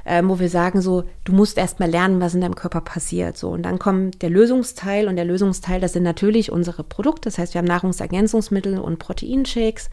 [0.05, 3.39] ähm, wo wir sagen so, du musst erstmal lernen, was in deinem Körper passiert.
[3.39, 7.29] So, und dann kommt der Lösungsteil und der Lösungsteil, das sind natürlich unsere Produkte.
[7.29, 9.91] Das heißt, wir haben Nahrungsergänzungsmittel und Proteinshakes.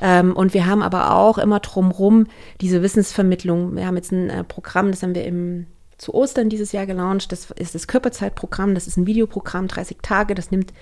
[0.00, 2.28] Ähm, und wir haben aber auch immer drumrum
[2.60, 3.74] diese Wissensvermittlung.
[3.74, 5.66] Wir haben jetzt ein äh, Programm, das haben wir im
[5.98, 7.32] zu Ostern dieses Jahr gelauncht.
[7.32, 8.74] Das ist das Körperzeitprogramm.
[8.74, 10.34] Das ist ein Videoprogramm, 30 Tage.
[10.34, 10.72] Das nimmt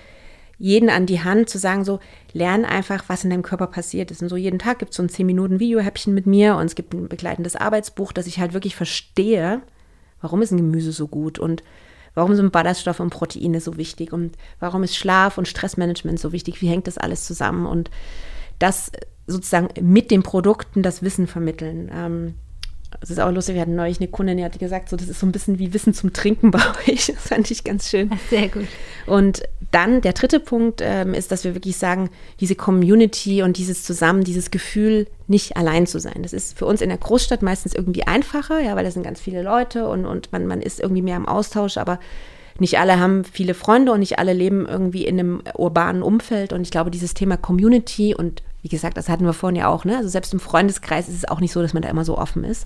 [0.59, 1.99] jeden an die Hand zu sagen, so,
[2.31, 4.21] lern einfach, was in deinem Körper passiert ist.
[4.21, 6.75] Und so jeden Tag gibt es so ein 10 Minuten Videohäppchen mit mir und es
[6.75, 9.61] gibt ein begleitendes Arbeitsbuch, dass ich halt wirklich verstehe,
[10.21, 11.63] warum ist ein Gemüse so gut und
[12.13, 16.61] warum sind Ballaststoffe und Proteine so wichtig und warum ist Schlaf und Stressmanagement so wichtig,
[16.61, 17.89] wie hängt das alles zusammen und
[18.59, 18.91] das
[19.25, 21.89] sozusagen mit den Produkten das Wissen vermitteln.
[21.93, 22.35] Ähm,
[23.01, 25.19] es ist auch lustig, wir hatten neulich eine Kundin, die hat gesagt, so, das ist
[25.19, 27.07] so ein bisschen wie Wissen zum Trinken bei euch.
[27.07, 28.09] Das fand ich ganz schön.
[28.29, 28.67] Sehr gut.
[29.05, 33.83] Und dann der dritte Punkt ähm, ist, dass wir wirklich sagen, diese Community und dieses
[33.83, 36.21] Zusammen, dieses Gefühl, nicht allein zu sein.
[36.21, 39.19] Das ist für uns in der Großstadt meistens irgendwie einfacher, ja, weil da sind ganz
[39.19, 41.99] viele Leute und, und man, man ist irgendwie mehr im Austausch, aber
[42.59, 46.53] nicht alle haben viele Freunde und nicht alle leben irgendwie in einem urbanen Umfeld.
[46.53, 49.83] Und ich glaube, dieses Thema Community und wie gesagt, das hatten wir vorhin ja auch,
[49.83, 49.97] ne?
[49.97, 52.45] Also selbst im Freundeskreis ist es auch nicht so, dass man da immer so offen
[52.45, 52.65] ist.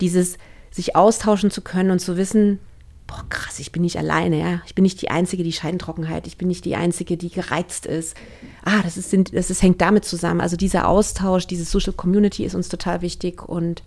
[0.00, 0.38] Dieses
[0.70, 2.60] sich austauschen zu können und zu wissen,
[3.08, 4.60] boah, krass, ich bin nicht alleine, ja.
[4.66, 8.16] Ich bin nicht die Einzige, die Scheintrockenheit, ich bin nicht die Einzige, die gereizt ist.
[8.64, 10.40] Ah, das ist, das ist, hängt damit zusammen.
[10.40, 13.82] Also dieser Austausch, diese Social Community ist uns total wichtig und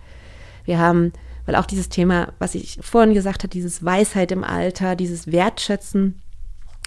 [0.66, 1.14] wir haben,
[1.46, 6.22] weil auch dieses Thema, was ich vorhin gesagt habe, dieses Weisheit im Alter, dieses Wertschätzen,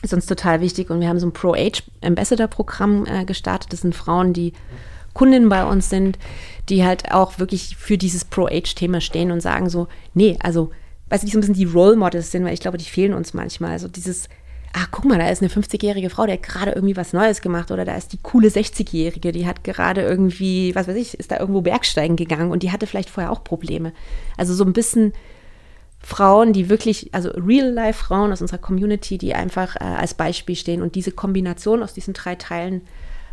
[0.02, 3.72] ist uns total wichtig und wir haben so ein Pro-Age Ambassador Programm äh, gestartet.
[3.72, 4.52] Das sind Frauen, die
[5.14, 6.18] Kundinnen bei uns sind,
[6.68, 10.70] die halt auch wirklich für dieses Pro-Age-Thema stehen und sagen so, nee, also,
[11.10, 13.34] weiß nicht, so ein bisschen die Role Models sind, weil ich glaube, die fehlen uns
[13.34, 13.72] manchmal.
[13.72, 14.28] Also dieses,
[14.72, 17.70] ah, guck mal, da ist eine 50-jährige Frau, die hat gerade irgendwie was Neues gemacht
[17.70, 21.38] oder da ist die coole 60-jährige, die hat gerade irgendwie, was weiß ich, ist da
[21.38, 23.92] irgendwo Bergsteigen gegangen und die hatte vielleicht vorher auch Probleme.
[24.36, 25.12] Also so ein bisschen
[26.02, 30.94] Frauen, die wirklich, also Real-Life-Frauen aus unserer Community, die einfach äh, als Beispiel stehen und
[30.94, 32.82] diese Kombination aus diesen drei Teilen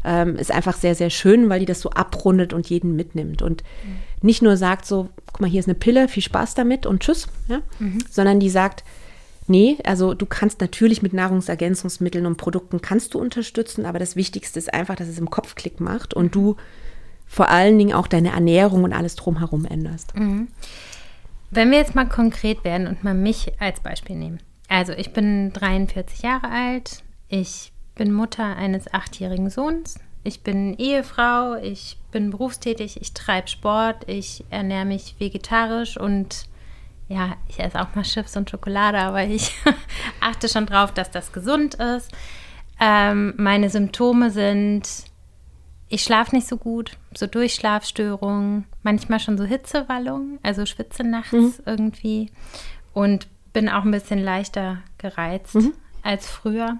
[0.05, 3.63] ähm, ist einfach sehr, sehr schön, weil die das so abrundet und jeden mitnimmt und
[3.83, 3.97] mhm.
[4.21, 7.27] nicht nur sagt so, guck mal, hier ist eine Pille, viel Spaß damit und tschüss,
[7.47, 7.61] ja?
[7.79, 7.97] Mhm.
[8.09, 8.83] sondern die sagt,
[9.47, 14.59] nee, also du kannst natürlich mit Nahrungsergänzungsmitteln und Produkten kannst du unterstützen, aber das Wichtigste
[14.59, 16.55] ist einfach, dass es im Kopf Klick macht und du
[17.27, 20.15] vor allen Dingen auch deine Ernährung und alles drumherum änderst.
[20.15, 20.47] Mhm.
[21.51, 24.39] Wenn wir jetzt mal konkret werden und mal mich als Beispiel nehmen.
[24.67, 29.99] Also ich bin 43 Jahre alt, ich bin Mutter eines achtjährigen Sohns.
[30.23, 36.45] Ich bin Ehefrau, ich bin berufstätig, ich treibe Sport, ich ernähre mich vegetarisch und
[37.07, 39.55] ja, ich esse auch mal Chips und Schokolade, aber ich
[40.19, 42.11] achte schon drauf, dass das gesund ist.
[42.79, 44.87] Ähm, meine Symptome sind,
[45.89, 51.53] ich schlafe nicht so gut, so Durchschlafstörungen, manchmal schon so Hitzewallungen, also schwitze nachts mhm.
[51.65, 52.31] irgendwie
[52.93, 55.73] und bin auch ein bisschen leichter gereizt mhm.
[56.03, 56.77] als früher.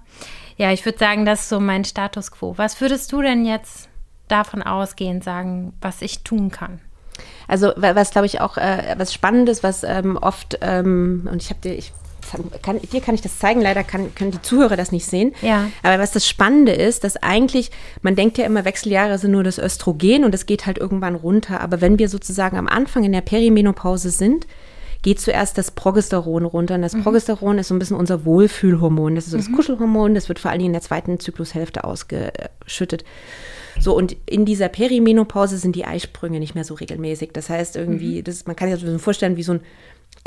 [0.58, 2.54] Ja, ich würde sagen, das ist so mein Status quo.
[2.58, 3.90] Was würdest du denn jetzt
[4.28, 6.80] davon ausgehend sagen, was ich tun kann?
[7.48, 11.60] Also was glaube ich auch äh, was Spannendes, was ähm, oft ähm, und ich habe
[11.62, 11.92] dir ich
[12.62, 15.34] kann, dir kann ich das zeigen, leider kann, können die Zuhörer das nicht sehen.
[15.42, 15.70] Ja.
[15.84, 19.58] Aber was das Spannende ist, dass eigentlich, man denkt ja immer, Wechseljahre sind nur das
[19.58, 21.62] Östrogen und es geht halt irgendwann runter.
[21.62, 24.48] Aber wenn wir sozusagen am Anfang in der Perimenopause sind,
[25.02, 26.76] geht zuerst das Progesteron runter.
[26.76, 27.04] Und das mhm.
[27.04, 29.16] Progesteron ist so ein bisschen unser Wohlfühlhormon.
[29.16, 29.56] Das ist so das mhm.
[29.56, 30.14] Kuschelhormon.
[30.14, 33.06] Das wird vor allen Dingen in der zweiten Zyklushälfte ausgeschüttet.
[33.80, 37.32] So, und in dieser Perimenopause sind die Eisprünge nicht mehr so regelmäßig.
[37.32, 38.24] Das heißt, irgendwie, mhm.
[38.26, 39.62] das, man kann sich das so vorstellen, wie so ein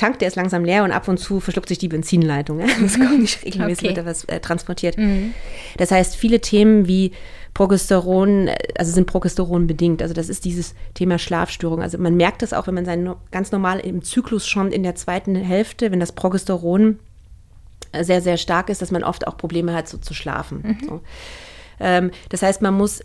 [0.02, 2.58] Tank, der ist langsam leer und ab und zu verschluckt sich die Benzinleitung.
[2.58, 2.66] Ja?
[2.80, 3.96] Das kommt nicht regelmäßig, okay.
[3.96, 4.98] wird da was äh, transportiert.
[4.98, 5.32] Mhm.
[5.76, 7.12] Das heißt, viele Themen wie
[7.54, 10.02] Progesteron, also sind Progesteron bedingt.
[10.02, 11.82] Also das ist dieses Thema Schlafstörung.
[11.82, 14.96] Also man merkt das auch, wenn man sein ganz normal im Zyklus schon in der
[14.96, 16.98] zweiten Hälfte, wenn das Progesteron
[18.00, 20.62] sehr, sehr stark ist, dass man oft auch Probleme hat, so zu schlafen.
[20.64, 20.88] Mhm.
[20.88, 21.00] So.
[21.78, 23.02] Ähm, das heißt, man muss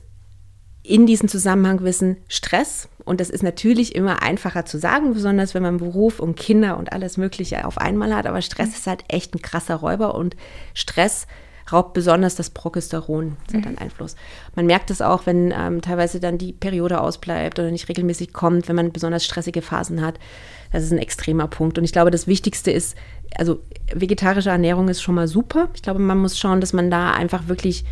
[0.88, 5.63] in diesem Zusammenhang wissen, Stress, und das ist natürlich immer einfacher zu sagen, besonders wenn
[5.63, 9.36] man Beruf und Kinder und alles Mögliche auf einmal hat, aber Stress ist halt echt
[9.36, 10.36] ein krasser Räuber und
[10.73, 11.28] Stress
[11.71, 13.36] raubt besonders das Progesteron.
[13.47, 14.15] Das hat einen Einfluss.
[14.56, 18.69] Man merkt es auch, wenn ähm, teilweise dann die Periode ausbleibt oder nicht regelmäßig kommt,
[18.69, 20.17] wenn man besonders stressige Phasen hat.
[20.71, 21.78] Das ist ein extremer Punkt.
[21.78, 22.95] Und ich glaube, das Wichtigste ist,
[23.38, 23.60] also
[23.93, 25.67] vegetarische Ernährung ist schon mal super.
[25.76, 27.84] Ich glaube, man muss schauen, dass man da einfach wirklich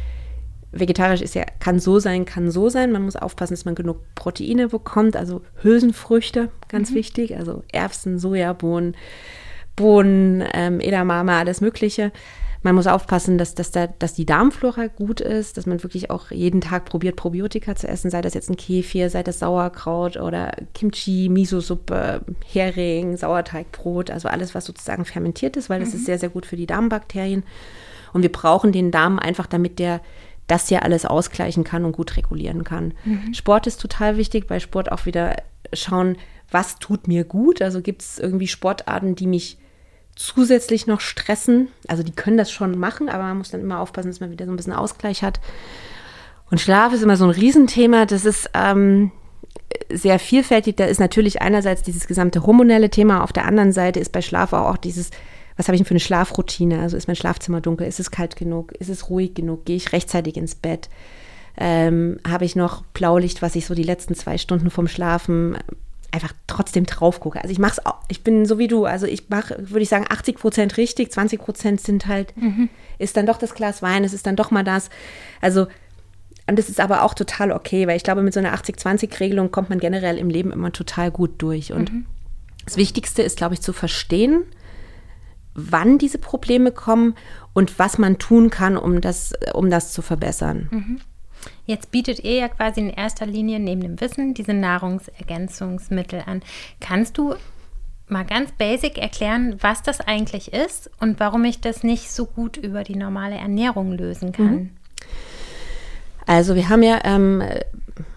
[0.76, 2.92] vegetarisch ist ja, kann so sein, kann so sein.
[2.92, 6.96] Man muss aufpassen, dass man genug Proteine bekommt, also Hülsenfrüchte, ganz mhm.
[6.96, 8.96] wichtig, also Erbsen, Sojabohnen,
[9.76, 12.12] Bohnen, ähm, Edamame, alles Mögliche.
[12.62, 16.32] Man muss aufpassen, dass, dass, da, dass die Darmflora gut ist, dass man wirklich auch
[16.32, 20.52] jeden Tag probiert, Probiotika zu essen, sei das jetzt ein Kefir, sei das Sauerkraut oder
[20.74, 25.96] Kimchi, Miso-Suppe, Hering, Sauerteigbrot, also alles, was sozusagen fermentiert ist, weil das mhm.
[25.96, 27.44] ist sehr, sehr gut für die Darmbakterien.
[28.14, 30.02] Und wir brauchen den Darm einfach, damit der
[30.48, 32.94] das ja alles ausgleichen kann und gut regulieren kann.
[33.04, 33.34] Mhm.
[33.34, 35.36] Sport ist total wichtig, bei Sport auch wieder
[35.74, 36.18] schauen,
[36.52, 37.62] was tut mir gut.
[37.62, 39.58] Also gibt es irgendwie Sportarten, die mich
[40.16, 41.70] zusätzlich noch stressen.
[41.88, 44.46] Also die können das schon machen, aber man muss dann immer aufpassen, dass man wieder
[44.46, 45.40] so ein bisschen Ausgleich hat.
[46.52, 48.06] Und Schlaf ist immer so ein Riesenthema.
[48.06, 49.12] Das ist ähm,
[49.92, 50.78] sehr vielfältig.
[50.78, 54.54] Da ist natürlich einerseits dieses gesamte hormonelle Thema, auf der anderen Seite ist bei Schlaf
[54.54, 55.10] auch, auch dieses
[55.58, 56.82] was habe ich denn für eine Schlafroutine?
[56.82, 57.88] Also ist mein Schlafzimmer dunkel?
[57.88, 58.74] Ist es kalt genug?
[58.74, 59.66] Ist es ruhig genug?
[59.66, 60.90] Gehe ich rechtzeitig ins Bett?
[61.58, 65.58] Ähm, habe ich noch Blaulicht, was ich so die letzten zwei Stunden vom Schlafen
[66.12, 67.42] einfach trotzdem drauf gucke.
[67.42, 70.06] Also ich mache es, ich bin so wie du, also ich mache, würde ich sagen,
[70.10, 72.70] 80 Prozent richtig, 20 Prozent sind halt, mhm.
[72.98, 74.90] ist dann doch das Glas Wein, es ist dann doch mal das.
[75.42, 75.68] Also,
[76.48, 79.70] und das ist aber auch total okay, weil ich glaube, mit so einer 80-20-Regelung kommt
[79.70, 81.74] man generell im Leben immer total gut durch.
[81.74, 82.06] Und mhm.
[82.66, 84.44] das Wichtigste ist, glaube ich, zu verstehen,
[85.56, 87.16] wann diese Probleme kommen
[87.54, 90.68] und was man tun kann, um das, um das zu verbessern.
[90.70, 91.02] Mhm.
[91.66, 96.42] Jetzt bietet ihr ja quasi in erster Linie neben dem Wissen diese Nahrungsergänzungsmittel an.
[96.80, 97.36] Kannst du
[98.08, 102.58] mal ganz basic erklären, was das eigentlich ist und warum ich das nicht so gut
[102.58, 104.54] über die normale Ernährung lösen kann?
[104.54, 104.70] Mhm.
[106.28, 107.44] Also wir haben ja, ähm,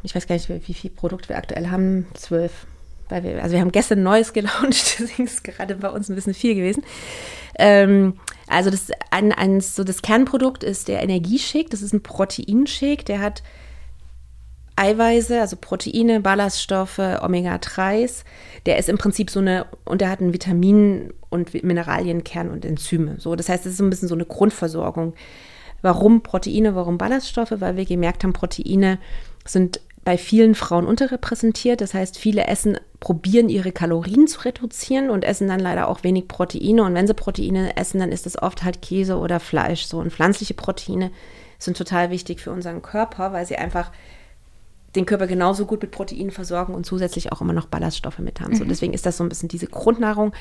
[0.03, 2.67] ich weiß gar nicht, wie viele Produkte wir aktuell haben, zwölf
[3.09, 6.35] weil wir, also wir haben gestern Neues gelauncht, deswegen ist gerade bei uns ein bisschen
[6.35, 6.85] viel gewesen.
[7.59, 8.15] Ähm,
[8.47, 13.21] also das, ein, ein, so das Kernprodukt ist der Energieshake, das ist ein Proteinshake, der
[13.21, 13.43] hat
[14.79, 18.23] Eiweiße, also Proteine, Ballaststoffe, Omega-3s.
[18.65, 23.17] Der ist im Prinzip so eine, und der hat einen Vitamin- und Mineralienkern und Enzyme.
[23.19, 25.15] So, das heißt, es ist so ein bisschen so eine Grundversorgung.
[25.83, 27.55] Warum Proteine, warum Ballaststoffe?
[27.59, 28.99] Weil wir gemerkt haben, Proteine
[29.45, 31.83] sind bei vielen Frauen unterrepräsentiert.
[31.83, 36.29] Das heißt, viele essen, probieren ihre Kalorien zu reduzieren und essen dann leider auch wenig
[36.29, 36.83] Proteine.
[36.83, 39.85] Und wenn sie Proteine essen, dann ist das oft halt Käse oder Fleisch.
[39.85, 41.11] So und pflanzliche Proteine
[41.59, 43.93] sind total wichtig für unseren Körper, weil sie einfach
[44.97, 48.53] den Körper genauso gut mit Proteinen versorgen und zusätzlich auch immer noch Ballaststoffe mit haben.
[48.53, 48.57] Mhm.
[48.57, 50.33] So, deswegen ist das so ein bisschen diese Grundnahrung.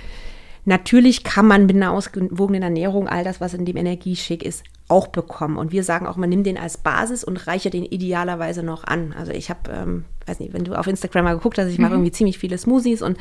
[0.68, 5.08] Natürlich kann man mit einer ausgewogenen Ernährung all das, was in dem Energieschick ist, auch
[5.08, 5.56] bekommen.
[5.56, 9.16] Und wir sagen auch, man nimmt den als Basis und reiche den idealerweise noch an.
[9.18, 11.92] Also ich habe, ähm, weiß nicht, wenn du auf Instagram mal geguckt hast, ich mache
[11.92, 12.00] mhm.
[12.00, 13.18] irgendwie ziemlich viele Smoothies und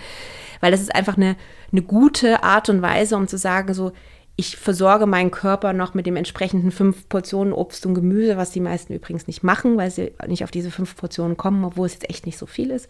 [0.61, 1.37] weil das ist einfach eine,
[1.71, 3.93] eine gute Art und Weise, um zu sagen, so,
[4.35, 8.61] ich versorge meinen Körper noch mit dem entsprechenden fünf Portionen Obst und Gemüse, was die
[8.61, 12.11] meisten übrigens nicht machen, weil sie nicht auf diese fünf Portionen kommen, obwohl es jetzt
[12.11, 12.89] echt nicht so viel ist.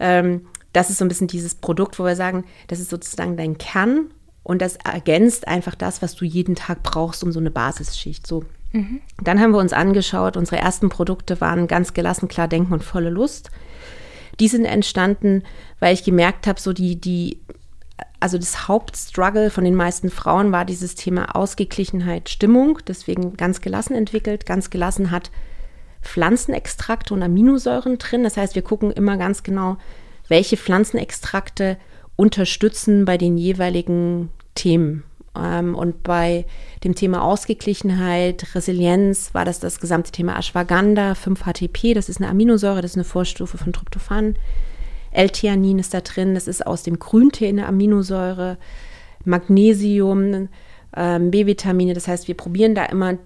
[0.00, 3.56] Ähm, das ist so ein bisschen dieses Produkt, wo wir sagen, das ist sozusagen dein
[3.56, 4.10] Kern
[4.42, 8.26] und das ergänzt einfach das, was du jeden Tag brauchst, um so eine Basisschicht.
[8.26, 8.44] So.
[8.72, 9.00] Mhm.
[9.22, 13.08] Dann haben wir uns angeschaut, unsere ersten Produkte waren ganz gelassen, klar denken und volle
[13.08, 13.50] Lust.
[14.38, 15.44] Die sind entstanden,
[15.80, 17.40] weil ich gemerkt habe, so die, die
[18.20, 23.94] also das Hauptstruggle von den meisten Frauen war dieses Thema Ausgeglichenheit, Stimmung, deswegen ganz gelassen
[23.94, 24.44] entwickelt.
[24.44, 25.30] Ganz gelassen hat
[26.02, 28.24] Pflanzenextrakte und Aminosäuren drin.
[28.24, 29.78] Das heißt, wir gucken immer ganz genau,
[30.28, 31.76] welche Pflanzenextrakte
[32.16, 35.04] unterstützen bei den jeweiligen Themen.
[35.36, 36.46] Ähm, und bei
[36.84, 42.82] dem Thema Ausgeglichenheit, Resilienz war das das gesamte Thema Ashwagandha, 5-HTP, das ist eine Aminosäure,
[42.82, 44.36] das ist eine Vorstufe von Tryptophan.
[45.12, 48.58] L-Theanin ist da drin, das ist aus dem Grüntee eine Aminosäure,
[49.24, 50.48] Magnesium,
[50.94, 51.94] ähm, B-Vitamine.
[51.94, 53.18] Das heißt, wir probieren da immer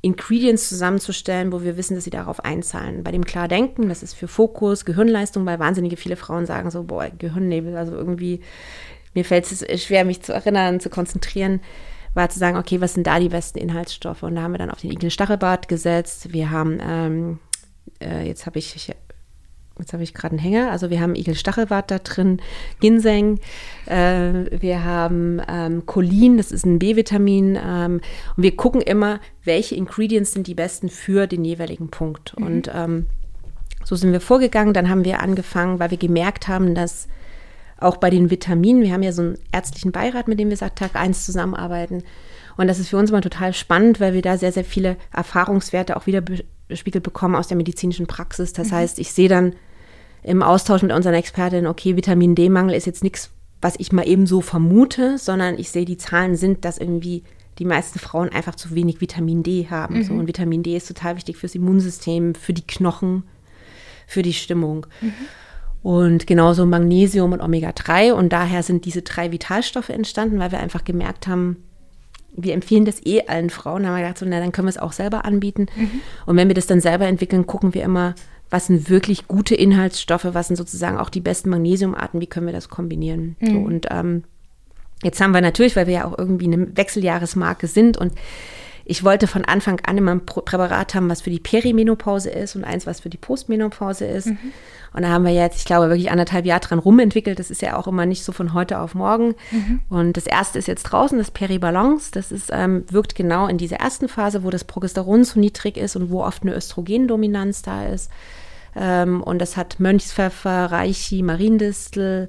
[0.00, 3.02] Ingredients zusammenzustellen, wo wir wissen, dass sie darauf einzahlen.
[3.02, 7.08] Bei dem Klardenken, das ist für Fokus, Gehirnleistung, weil wahnsinnige viele Frauen sagen so, boah,
[7.10, 8.40] Gehirnnebel, also irgendwie,
[9.14, 11.60] mir fällt es schwer, mich zu erinnern, zu konzentrieren,
[12.14, 14.22] war zu sagen, okay, was sind da die besten Inhaltsstoffe?
[14.22, 16.32] Und da haben wir dann auf den Igel-Stachelbart gesetzt.
[16.32, 17.38] Wir haben, ähm,
[18.00, 18.94] äh, jetzt habe ich, ich
[19.78, 22.40] jetzt habe ich gerade einen Hänger, also wir haben Igel-Stachelwart da drin,
[22.80, 23.38] Ginseng,
[23.86, 28.00] äh, wir haben ähm, Cholin, das ist ein B-Vitamin ähm,
[28.36, 32.38] und wir gucken immer, welche Ingredients sind die besten für den jeweiligen Punkt.
[32.38, 32.46] Mhm.
[32.46, 33.06] Und ähm,
[33.84, 37.08] so sind wir vorgegangen, dann haben wir angefangen, weil wir gemerkt haben, dass
[37.78, 40.76] auch bei den Vitaminen, wir haben ja so einen ärztlichen Beirat, mit dem wir seit
[40.76, 42.02] Tag 1 zusammenarbeiten.
[42.56, 45.96] Und das ist für uns immer total spannend, weil wir da sehr, sehr viele Erfahrungswerte
[45.96, 46.22] auch wieder
[46.66, 48.52] bespiegelt bekommen aus der medizinischen Praxis.
[48.52, 48.76] Das mhm.
[48.76, 49.54] heißt, ich sehe dann
[50.22, 54.26] im Austausch mit unseren Expertinnen, okay, Vitamin D-Mangel ist jetzt nichts, was ich mal eben
[54.26, 57.24] so vermute, sondern ich sehe, die Zahlen sind, dass irgendwie
[57.58, 59.98] die meisten Frauen einfach zu wenig Vitamin D haben.
[59.98, 60.02] Mhm.
[60.04, 63.24] So, und Vitamin D ist total wichtig fürs Immunsystem, für die Knochen,
[64.06, 64.86] für die Stimmung.
[65.00, 65.12] Mhm.
[65.82, 68.12] Und genauso Magnesium und Omega-3.
[68.12, 71.56] Und daher sind diese drei Vitalstoffe entstanden, weil wir einfach gemerkt haben,
[72.36, 73.82] wir empfehlen das eh allen Frauen.
[73.82, 75.66] Da haben wir gedacht, so, na, dann können wir es auch selber anbieten.
[75.74, 75.90] Mhm.
[76.26, 78.14] Und wenn wir das dann selber entwickeln, gucken wir immer,
[78.50, 82.52] was sind wirklich gute Inhaltsstoffe, was sind sozusagen auch die besten Magnesiumarten, wie können wir
[82.52, 83.36] das kombinieren.
[83.40, 83.46] Mhm.
[83.46, 84.24] So, und ähm,
[85.02, 88.12] jetzt haben wir natürlich, weil wir ja auch irgendwie eine Wechseljahresmarke sind und
[88.88, 92.64] ich wollte von Anfang an immer ein Präparat haben, was für die Perimenopause ist und
[92.64, 94.28] eins, was für die Postmenopause ist.
[94.28, 94.38] Mhm.
[94.94, 97.38] Und da haben wir jetzt, ich glaube, wirklich anderthalb Jahre dran rumentwickelt.
[97.38, 99.34] Das ist ja auch immer nicht so von heute auf morgen.
[99.50, 99.80] Mhm.
[99.90, 102.10] Und das erste ist jetzt draußen, das Peribalance.
[102.12, 105.94] Das ist, ähm, wirkt genau in dieser ersten Phase, wo das Progesteron zu niedrig ist
[105.94, 108.10] und wo oft eine Östrogendominanz da ist.
[108.74, 112.28] Ähm, und das hat Mönchspfeffer, Reichi, Mariendistel.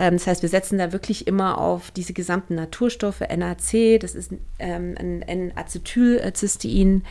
[0.00, 4.32] Ähm, das heißt, wir setzen da wirklich immer auf diese gesamten Naturstoffe, NAC, das ist
[4.58, 7.04] ähm, ein N-Acetylcystein,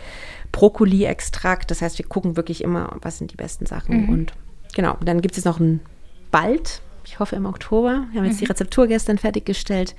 [0.51, 1.69] Brokkoli-Extrakt.
[1.69, 4.05] Das heißt, wir gucken wirklich immer, was sind die besten Sachen.
[4.05, 4.09] Mhm.
[4.09, 4.33] Und
[4.73, 5.81] genau, dann gibt es noch ein
[6.31, 8.07] bald, ich hoffe im Oktober.
[8.11, 8.45] Wir haben jetzt mhm.
[8.45, 9.93] die Rezeptur gestern fertiggestellt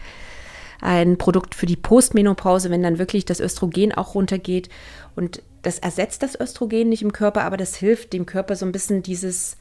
[0.82, 4.70] ein Produkt für die Postmenopause, wenn dann wirklich das Östrogen auch runtergeht.
[5.14, 8.72] Und das ersetzt das Östrogen nicht im Körper, aber das hilft dem Körper so ein
[8.72, 9.58] bisschen dieses,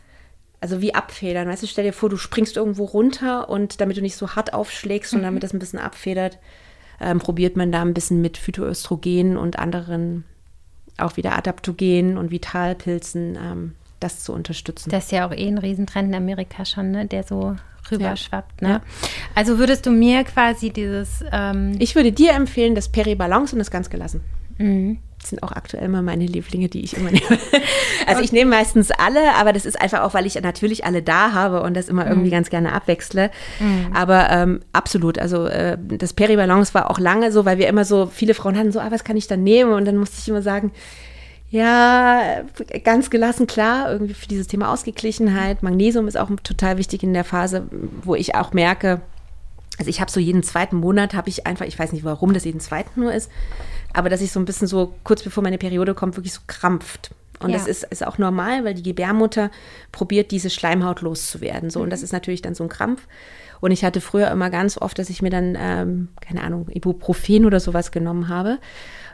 [0.62, 1.48] also wie abfedern.
[1.48, 4.54] Weißt du, stell dir vor, du springst irgendwo runter und damit du nicht so hart
[4.54, 5.26] aufschlägst und mhm.
[5.26, 6.38] damit das ein bisschen abfedert,
[7.00, 10.26] ähm, probiert man da ein bisschen mit Phytoöstrogen und anderen
[10.98, 14.90] auch wieder Adaptogenen und Vitalpilzen ähm, das zu unterstützen.
[14.90, 17.06] Das ist ja auch eh ein Riesentrend in Amerika schon, ne?
[17.06, 17.56] der so
[17.92, 18.62] rüberschwappt.
[18.62, 18.68] Ja.
[18.68, 18.74] Ne?
[18.76, 18.82] Ja.
[19.36, 21.24] Also würdest du mir quasi dieses.
[21.32, 24.22] Ähm ich würde dir empfehlen, das Peri-Balance und das ganz gelassen.
[24.58, 25.00] Mhm.
[25.24, 27.26] Sind auch aktuell immer meine Lieblinge, die ich immer nehme.
[28.08, 31.34] Also ich nehme meistens alle, aber das ist einfach auch, weil ich natürlich alle da
[31.34, 32.34] habe und das immer irgendwie mhm.
[32.34, 33.30] ganz gerne abwechsle.
[33.60, 33.94] Mhm.
[33.94, 38.08] Aber ähm, absolut, also äh, das Peri-Balance war auch lange so, weil wir immer so,
[38.08, 39.74] viele Frauen hatten so, ah, was kann ich dann nehmen?
[39.74, 40.72] Und dann musste ich immer sagen,
[41.52, 42.44] Ja,
[42.84, 45.64] ganz gelassen, klar, irgendwie für dieses Thema Ausgeglichenheit.
[45.64, 47.68] Magnesium ist auch total wichtig in der Phase,
[48.04, 49.02] wo ich auch merke,
[49.80, 52.46] also ich habe so jeden zweiten Monat, habe ich einfach, ich weiß nicht, warum das
[52.46, 53.32] jeden zweiten nur ist,
[53.94, 57.12] aber dass ich so ein bisschen so kurz bevor meine Periode kommt, wirklich so krampft.
[57.40, 57.58] Und ja.
[57.58, 59.50] das ist, ist auch normal, weil die Gebärmutter
[59.92, 61.70] probiert, diese Schleimhaut loszuwerden.
[61.70, 61.86] So, mhm.
[61.86, 63.08] und das ist natürlich dann so ein Krampf.
[63.62, 67.46] Und ich hatte früher immer ganz oft, dass ich mir dann, ähm, keine Ahnung, Ibuprofen
[67.46, 68.60] oder sowas genommen habe.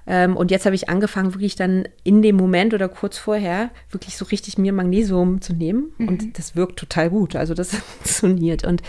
[0.08, 4.18] Ähm, und jetzt habe ich angefangen, wirklich dann in dem Moment oder kurz vorher wirklich
[4.18, 5.94] so richtig mir Magnesium zu nehmen.
[5.98, 6.08] Mhm.
[6.08, 7.36] Und das wirkt total gut.
[7.36, 8.66] Also das funktioniert.
[8.66, 8.82] Und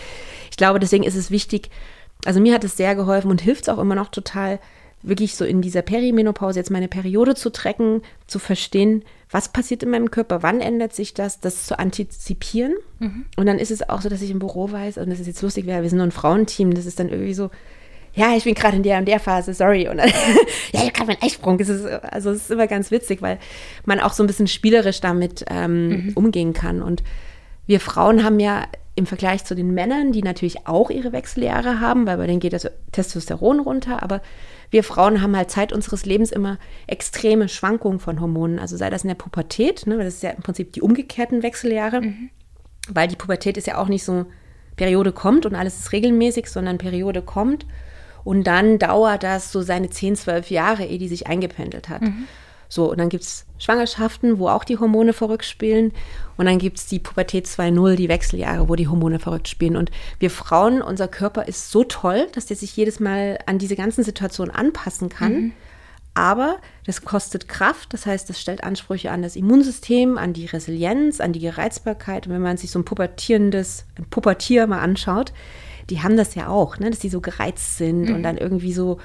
[0.50, 1.70] ich glaube, deswegen ist es wichtig,
[2.24, 4.58] also mir hat es sehr geholfen und hilft es auch immer noch total,
[5.06, 9.90] wirklich so in dieser Perimenopause jetzt meine Periode zu trecken, zu verstehen, was passiert in
[9.90, 12.74] meinem Körper, wann ändert sich das, das zu antizipieren.
[12.98, 13.26] Mhm.
[13.36, 15.42] Und dann ist es auch so, dass ich im Büro weiß, und das ist jetzt
[15.42, 17.50] lustig, wir sind nur ein Frauenteam, das ist dann irgendwie so,
[18.14, 19.88] ja, ich bin gerade in der und der Phase, sorry.
[19.88, 20.08] Und dann,
[20.72, 21.60] ja, ich habe meinen Eisprung.
[21.60, 23.38] Es ist, also es ist immer ganz witzig, weil
[23.84, 26.12] man auch so ein bisschen spielerisch damit ähm, mhm.
[26.14, 26.82] umgehen kann.
[26.82, 27.02] Und
[27.66, 28.64] wir Frauen haben ja
[28.96, 32.54] im Vergleich zu den Männern, die natürlich auch ihre Wechseljahre haben, weil bei denen geht
[32.54, 34.22] das Testosteron runter, aber
[34.70, 38.58] wir Frauen haben halt Zeit unseres Lebens immer extreme Schwankungen von Hormonen.
[38.58, 42.00] Also sei das in der Pubertät, ne, das ist ja im Prinzip die umgekehrten Wechseljahre,
[42.00, 42.30] mhm.
[42.88, 44.26] weil die Pubertät ist ja auch nicht so,
[44.76, 47.66] Periode kommt und alles ist regelmäßig, sondern Periode kommt
[48.24, 52.02] und dann dauert das so seine 10, 12 Jahre, ehe die sich eingependelt hat.
[52.02, 52.26] Mhm.
[52.68, 55.92] So, und dann gibt es Schwangerschaften, wo auch die Hormone verrückt spielen.
[56.36, 59.76] Und dann gibt es die Pubertät 2.0, die Wechseljahre, wo die Hormone verrückt spielen.
[59.76, 63.76] Und wir Frauen, unser Körper ist so toll, dass der sich jedes Mal an diese
[63.76, 65.32] ganzen Situationen anpassen kann.
[65.32, 65.52] Mhm.
[66.16, 66.56] Aber
[66.86, 71.34] das kostet Kraft, das heißt, das stellt Ansprüche an das Immunsystem, an die Resilienz, an
[71.34, 72.26] die Gereizbarkeit.
[72.26, 75.34] Und wenn man sich so ein pubertierendes, ein Pubertier mal anschaut,
[75.90, 76.88] die haben das ja auch, ne?
[76.88, 78.14] dass die so gereizt sind mhm.
[78.14, 78.98] und dann irgendwie so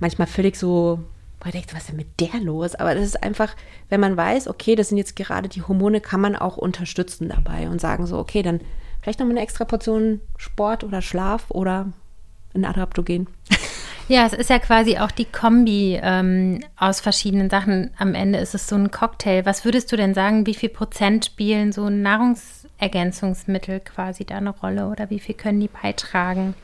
[0.00, 0.98] manchmal völlig so,
[1.44, 2.74] man denkt, was ist denn mit der los?
[2.74, 3.54] Aber das ist einfach,
[3.88, 7.68] wenn man weiß, okay, das sind jetzt gerade die Hormone, kann man auch unterstützen dabei
[7.68, 8.60] und sagen so, okay, dann
[9.00, 11.92] vielleicht noch mal eine extra Portion Sport oder Schlaf oder
[12.54, 13.26] ein Adaptogen.
[14.08, 17.92] Ja, es ist ja quasi auch die Kombi ähm, aus verschiedenen Sachen.
[17.96, 19.46] Am Ende ist es so ein Cocktail.
[19.46, 24.50] Was würdest du denn sagen, wie viel Prozent spielen so Nahrungs Ergänzungsmittel quasi da eine
[24.50, 26.54] Rolle oder wie viel können die beitragen?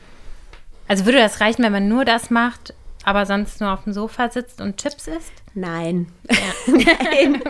[0.88, 2.74] Also würde das reichen, wenn man nur das macht,
[3.04, 5.32] aber sonst nur auf dem Sofa sitzt und Chips isst?
[5.54, 6.06] Nein.
[6.30, 6.36] Ja.
[6.72, 7.42] Nein.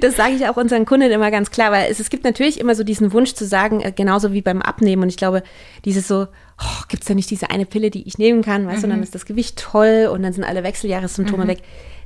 [0.00, 2.74] Das sage ich auch unseren Kunden immer ganz klar, weil es, es, gibt natürlich immer
[2.74, 5.02] so diesen Wunsch zu sagen, äh, genauso wie beim Abnehmen.
[5.02, 5.42] Und ich glaube,
[5.84, 6.26] dieses so,
[6.60, 8.82] oh, gibt es da nicht diese eine Pille, die ich nehmen kann, weißt mhm.
[8.82, 11.48] du, dann ist das Gewicht toll und dann sind alle Wechseljahressymptome mhm.
[11.48, 11.58] weg.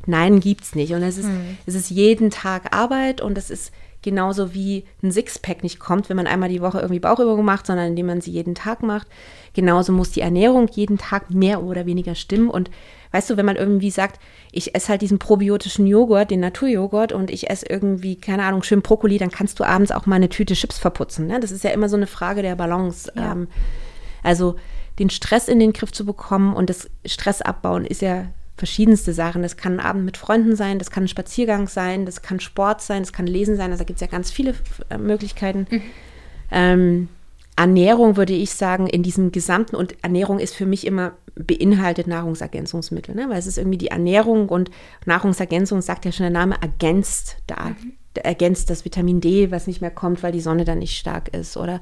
[0.06, 0.92] Nein, gibt es nicht.
[0.94, 1.58] Und es ist, mhm.
[1.66, 3.72] es ist jeden Tag Arbeit und es ist
[4.08, 7.88] Genauso wie ein Sixpack nicht kommt, wenn man einmal die Woche irgendwie Bauchübungen macht, sondern
[7.88, 9.06] indem man sie jeden Tag macht.
[9.52, 12.48] Genauso muss die Ernährung jeden Tag mehr oder weniger stimmen.
[12.48, 12.70] Und
[13.12, 14.18] weißt du, wenn man irgendwie sagt,
[14.50, 18.80] ich esse halt diesen probiotischen Joghurt, den Naturjoghurt und ich esse irgendwie, keine Ahnung, schön
[18.80, 21.26] Brokkoli, dann kannst du abends auch mal eine Tüte Chips verputzen.
[21.26, 21.38] Ne?
[21.38, 23.12] Das ist ja immer so eine Frage der Balance.
[23.14, 23.32] Ja.
[23.32, 23.48] Ähm,
[24.22, 24.56] also
[24.98, 28.24] den Stress in den Griff zu bekommen und das Stress abbauen ist ja
[28.58, 29.42] verschiedenste Sachen.
[29.42, 32.82] Das kann ein Abend mit Freunden sein, das kann ein Spaziergang sein, das kann Sport
[32.82, 33.70] sein, das kann Lesen sein.
[33.70, 34.54] Also da gibt es ja ganz viele
[34.90, 35.66] äh, Möglichkeiten.
[35.70, 35.82] Mhm.
[36.50, 37.08] Ähm,
[37.56, 43.14] Ernährung würde ich sagen, in diesem gesamten, und Ernährung ist für mich immer beinhaltet Nahrungsergänzungsmittel,
[43.14, 43.26] ne?
[43.28, 44.70] weil es ist irgendwie die Ernährung und
[45.06, 47.70] Nahrungsergänzung, sagt ja schon der Name, ergänzt da.
[47.70, 47.92] Mhm.
[48.24, 51.56] Ergänzt das Vitamin D, was nicht mehr kommt, weil die Sonne dann nicht stark ist.
[51.56, 51.80] Oder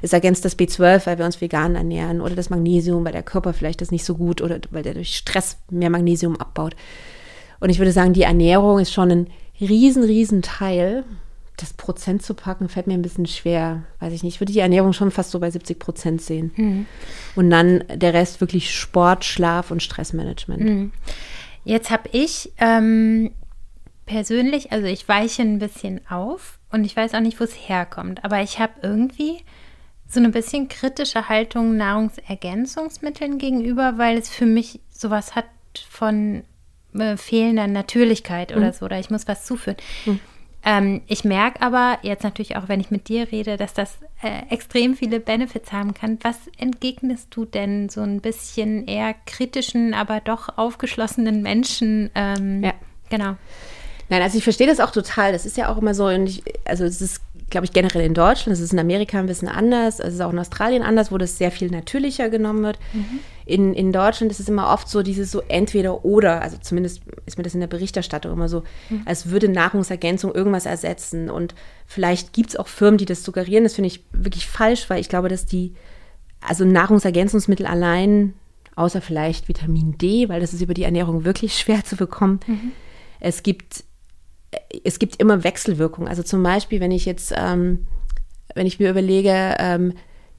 [0.00, 2.20] es ergänzt das B12, weil wir uns vegan ernähren.
[2.20, 5.16] Oder das Magnesium, weil der Körper vielleicht das nicht so gut oder weil der durch
[5.16, 6.74] Stress mehr Magnesium abbaut.
[7.60, 9.26] Und ich würde sagen, die Ernährung ist schon ein
[9.60, 11.04] riesen, riesen Teil
[11.56, 13.84] das Prozent zu packen, fällt mir ein bisschen schwer.
[14.00, 14.34] Weiß ich nicht.
[14.34, 16.52] Ich würde die Ernährung schon fast so bei 70 Prozent sehen.
[16.56, 16.86] Mhm.
[17.36, 20.62] Und dann der Rest wirklich Sport, Schlaf und Stressmanagement.
[20.62, 20.92] Mhm.
[21.64, 23.30] Jetzt habe ich ähm,
[24.06, 28.24] persönlich, also ich weiche ein bisschen auf und ich weiß auch nicht, wo es herkommt,
[28.24, 29.40] aber ich habe irgendwie
[30.08, 35.46] so eine bisschen kritische Haltung Nahrungsergänzungsmitteln gegenüber, weil es für mich sowas hat
[35.88, 36.44] von
[36.94, 38.72] äh, fehlender Natürlichkeit oder mhm.
[38.72, 39.78] so, oder ich muss was zuführen.
[40.04, 40.20] Mhm.
[40.64, 44.42] Ähm, ich merke aber jetzt natürlich auch, wenn ich mit dir rede, dass das äh,
[44.50, 46.18] extrem viele Benefits haben kann.
[46.22, 52.10] Was entgegnest du denn so ein bisschen eher kritischen, aber doch aufgeschlossenen Menschen?
[52.14, 52.74] Ähm, ja.
[53.10, 53.36] Genau.
[54.12, 55.32] Nein, also ich verstehe das auch total.
[55.32, 58.52] Das ist ja auch immer so, ich, also es ist glaube ich, generell in Deutschland.
[58.52, 60.00] Es ist in Amerika ein bisschen anders.
[60.00, 62.78] Es ist auch in Australien anders, wo das sehr viel natürlicher genommen wird.
[62.92, 63.20] Mhm.
[63.46, 66.42] In, in Deutschland ist es immer oft so dieses so entweder oder.
[66.42, 69.02] Also zumindest ist mir das in der Berichterstattung immer so, mhm.
[69.06, 71.30] als würde Nahrungsergänzung irgendwas ersetzen.
[71.30, 71.54] Und
[71.86, 73.64] vielleicht gibt es auch Firmen, die das suggerieren.
[73.64, 75.74] Das finde ich wirklich falsch, weil ich glaube, dass die,
[76.46, 78.34] also Nahrungsergänzungsmittel allein,
[78.76, 82.40] außer vielleicht Vitamin D, weil das ist über die Ernährung wirklich schwer zu bekommen.
[82.46, 82.72] Mhm.
[83.20, 83.84] Es gibt
[84.84, 86.08] es gibt immer Wechselwirkungen.
[86.08, 87.86] Also zum Beispiel, wenn ich jetzt, ähm,
[88.54, 89.94] wenn ich mir überlege, ähm,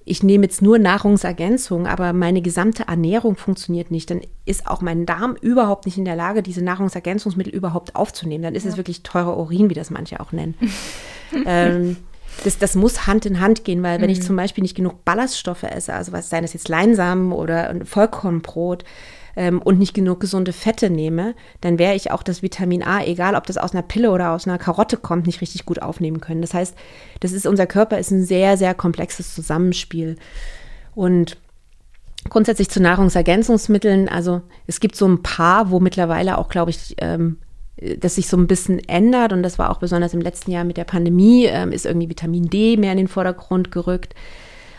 [0.05, 5.05] ich nehme jetzt nur Nahrungsergänzung, aber meine gesamte Ernährung funktioniert nicht, dann ist auch mein
[5.05, 8.43] Darm überhaupt nicht in der Lage, diese Nahrungsergänzungsmittel überhaupt aufzunehmen.
[8.43, 8.71] Dann ist ja.
[8.71, 10.55] es wirklich teurer Urin, wie das manche auch nennen.
[11.45, 11.97] ähm,
[12.43, 14.23] das, das muss Hand in Hand gehen, weil wenn ich mhm.
[14.23, 18.83] zum Beispiel nicht genug Ballaststoffe esse, also was seien das jetzt Leinsamen oder Vollkornbrot,
[19.35, 23.35] ähm, und nicht genug gesunde Fette nehme, dann wäre ich auch das Vitamin A, egal
[23.35, 26.41] ob das aus einer Pille oder aus einer Karotte kommt, nicht richtig gut aufnehmen können.
[26.41, 26.75] Das heißt,
[27.19, 30.17] das ist unser Körper ist ein sehr, sehr komplexes Zusammenspiel.
[30.95, 31.37] Und
[32.29, 37.37] grundsätzlich zu Nahrungsergänzungsmitteln, also es gibt so ein paar, wo mittlerweile auch, glaube ich, ähm,
[37.97, 40.77] das sich so ein bisschen ändert und das war auch besonders im letzten Jahr mit
[40.77, 44.13] der Pandemie, ähm, ist irgendwie Vitamin D mehr in den Vordergrund gerückt.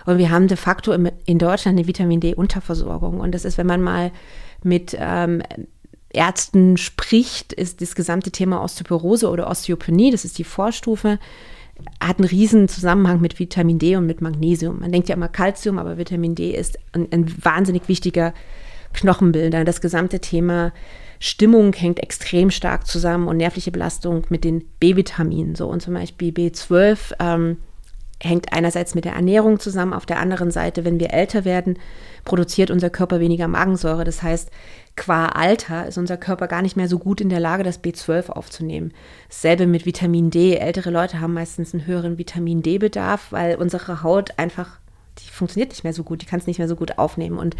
[0.06, 3.20] Und wir haben de facto im, in Deutschland eine Vitamin D-Unterversorgung.
[3.20, 4.12] Und das ist, wenn man mal
[4.62, 5.42] mit ähm,
[6.10, 11.18] Ärzten spricht, ist das gesamte Thema Osteoporose oder Osteopenie, das ist die Vorstufe,
[12.00, 14.80] hat einen riesen Zusammenhang mit Vitamin D und mit Magnesium.
[14.80, 18.32] Man denkt ja immer Kalzium, aber Vitamin D ist ein, ein wahnsinnig wichtiger
[18.92, 19.64] Knochenbilder.
[19.64, 20.72] Das gesamte Thema
[21.18, 25.56] Stimmung hängt extrem stark zusammen und nervliche Belastung mit den B-Vitaminen.
[25.56, 27.56] So und zum Beispiel B12 ähm,
[28.24, 31.78] hängt einerseits mit der Ernährung zusammen, auf der anderen Seite, wenn wir älter werden,
[32.24, 34.04] produziert unser Körper weniger Magensäure.
[34.04, 34.50] Das heißt,
[34.96, 38.30] qua Alter ist unser Körper gar nicht mehr so gut in der Lage, das B12
[38.30, 38.92] aufzunehmen.
[39.28, 40.56] Dasselbe mit Vitamin D.
[40.56, 44.78] Ältere Leute haben meistens einen höheren Vitamin D-Bedarf, weil unsere Haut einfach,
[45.18, 47.38] die funktioniert nicht mehr so gut, die kann es nicht mehr so gut aufnehmen.
[47.38, 47.56] Und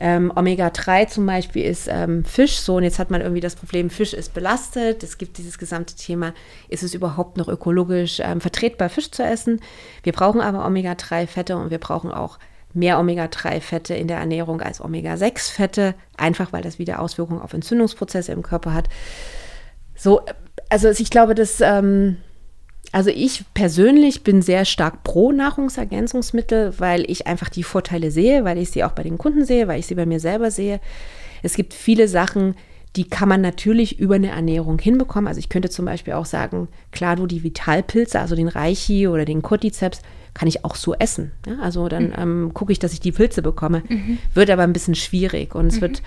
[0.00, 3.90] ähm, Omega-3 zum Beispiel ist ähm, Fisch so und jetzt hat man irgendwie das Problem,
[3.90, 5.02] Fisch ist belastet.
[5.02, 6.34] Es gibt dieses gesamte Thema,
[6.68, 9.60] ist es überhaupt noch ökologisch ähm, vertretbar, Fisch zu essen?
[10.02, 12.38] Wir brauchen aber Omega-3-Fette und wir brauchen auch
[12.74, 18.42] mehr Omega-3-Fette in der Ernährung als Omega-6-Fette, einfach weil das wieder Auswirkungen auf Entzündungsprozesse im
[18.42, 18.88] Körper hat.
[19.96, 20.20] So,
[20.68, 22.18] also ich glaube, dass ähm,
[22.92, 28.58] also ich persönlich bin sehr stark pro Nahrungsergänzungsmittel, weil ich einfach die Vorteile sehe, weil
[28.58, 30.80] ich sie auch bei den Kunden sehe, weil ich sie bei mir selber sehe.
[31.42, 32.54] Es gibt viele Sachen,
[32.96, 35.28] die kann man natürlich über eine Ernährung hinbekommen.
[35.28, 39.24] Also ich könnte zum Beispiel auch sagen, klar, du die Vitalpilze, also den Reichi oder
[39.24, 40.00] den Cordyceps,
[40.34, 41.32] kann ich auch so essen.
[41.46, 42.14] Ja, also dann mhm.
[42.16, 43.82] ähm, gucke ich, dass ich die Pilze bekomme.
[43.88, 44.18] Mhm.
[44.34, 45.80] Wird aber ein bisschen schwierig und es mhm.
[45.82, 46.02] wird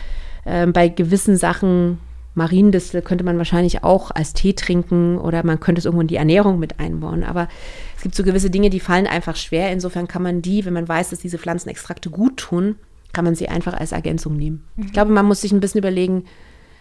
[0.45, 1.99] äh, bei gewissen Sachen
[2.33, 6.15] Mariendistel könnte man wahrscheinlich auch als Tee trinken oder man könnte es irgendwo in die
[6.15, 7.23] Ernährung mit einbauen.
[7.23, 7.49] Aber
[7.97, 9.71] es gibt so gewisse Dinge, die fallen einfach schwer.
[9.71, 12.75] Insofern kann man die, wenn man weiß, dass diese Pflanzenextrakte gut tun,
[13.11, 14.63] kann man sie einfach als Ergänzung nehmen.
[14.75, 14.85] Mhm.
[14.85, 16.23] Ich glaube, man muss sich ein bisschen überlegen,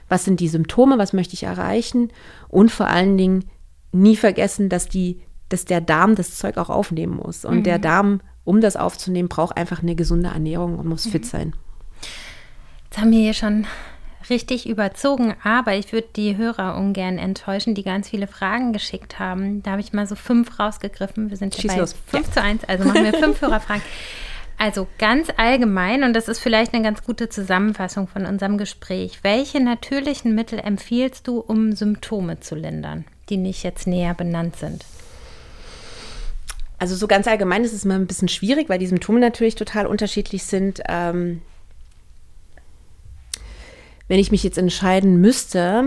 [0.09, 2.11] was sind die Symptome, was möchte ich erreichen
[2.49, 3.45] und vor allen Dingen
[3.93, 7.45] nie vergessen, dass die, dass der Darm das Zeug auch aufnehmen muss.
[7.45, 7.63] Und mhm.
[7.65, 11.11] der Darm, um das aufzunehmen, braucht einfach eine gesunde Ernährung und muss mhm.
[11.11, 11.55] fit sein.
[12.85, 13.67] Jetzt haben wir hier schon
[14.31, 19.63] richtig überzogen, aber ich würde die Hörer ungern enttäuschen, die ganz viele Fragen geschickt haben.
[19.63, 21.31] Da habe ich mal so fünf rausgegriffen.
[21.31, 21.95] Wir sind hier bei los.
[22.07, 22.33] 5 ja.
[22.33, 23.83] zu 1, also machen wir fünf Hörerfragen.
[24.57, 29.21] Also ganz allgemein, und das ist vielleicht eine ganz gute Zusammenfassung von unserem Gespräch.
[29.23, 34.85] Welche natürlichen Mittel empfiehlst du, um Symptome zu lindern, die nicht jetzt näher benannt sind?
[36.79, 39.87] Also so ganz allgemein ist es immer ein bisschen schwierig, weil die Symptome natürlich total
[39.87, 40.83] unterschiedlich sind.
[40.89, 41.41] Ähm,
[44.11, 45.85] wenn ich mich jetzt entscheiden müsste,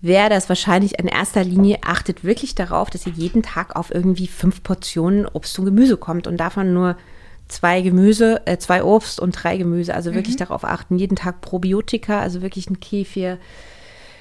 [0.00, 4.26] wäre das wahrscheinlich in erster Linie, achtet wirklich darauf, dass ihr jeden Tag auf irgendwie
[4.26, 6.96] fünf Portionen Obst und Gemüse kommt und davon nur
[7.48, 9.94] zwei Gemüse, äh, zwei Obst und drei Gemüse.
[9.94, 10.44] Also wirklich mhm.
[10.46, 13.36] darauf achten, jeden Tag Probiotika, also wirklich ein Kefir,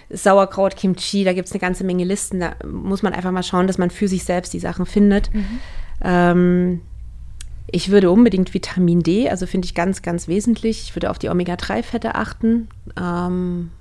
[0.09, 2.41] Sauerkraut, Kimchi, da gibt es eine ganze Menge Listen.
[2.41, 5.33] Da muss man einfach mal schauen, dass man für sich selbst die Sachen findet.
[5.33, 5.59] Mhm.
[6.03, 6.81] Ähm,
[7.71, 10.83] ich würde unbedingt Vitamin D, also finde ich ganz, ganz wesentlich.
[10.83, 12.67] Ich würde auf die Omega-3-Fette achten.
[12.99, 13.71] Ähm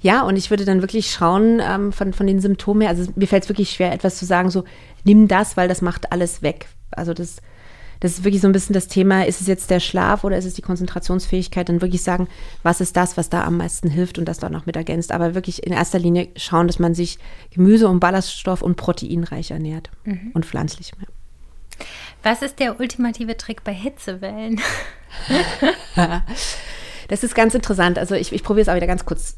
[0.00, 2.90] ja, und ich würde dann wirklich schauen ähm, von, von den Symptomen her.
[2.90, 4.64] Also mir fällt es wirklich schwer, etwas zu sagen, so
[5.04, 6.66] nimm das, weil das macht alles weg.
[6.90, 7.36] Also das,
[8.00, 10.44] das ist wirklich so ein bisschen das Thema, ist es jetzt der Schlaf oder ist
[10.44, 11.68] es die Konzentrationsfähigkeit?
[11.68, 12.26] Dann wirklich sagen,
[12.64, 15.12] was ist das, was da am meisten hilft und das dann noch mit ergänzt.
[15.12, 17.18] Aber wirklich in erster Linie schauen, dass man sich
[17.50, 20.32] Gemüse und Ballaststoff und proteinreich ernährt mhm.
[20.34, 20.92] und pflanzlich.
[21.00, 21.06] Ja.
[22.22, 24.60] Was ist der ultimative Trick bei Hitzewellen?
[27.08, 27.98] das ist ganz interessant.
[27.98, 29.36] Also ich, ich probiere es auch wieder ganz kurz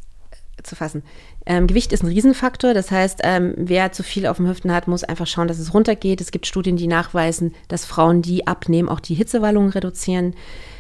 [0.62, 1.03] zu fassen.
[1.47, 2.74] Ähm, Gewicht ist ein Riesenfaktor.
[2.74, 5.74] Das heißt, ähm, wer zu viel auf dem Hüften hat, muss einfach schauen, dass es
[5.74, 6.20] runtergeht.
[6.20, 10.34] Es gibt Studien, die nachweisen, dass Frauen, die abnehmen, auch die Hitzewallungen reduzieren.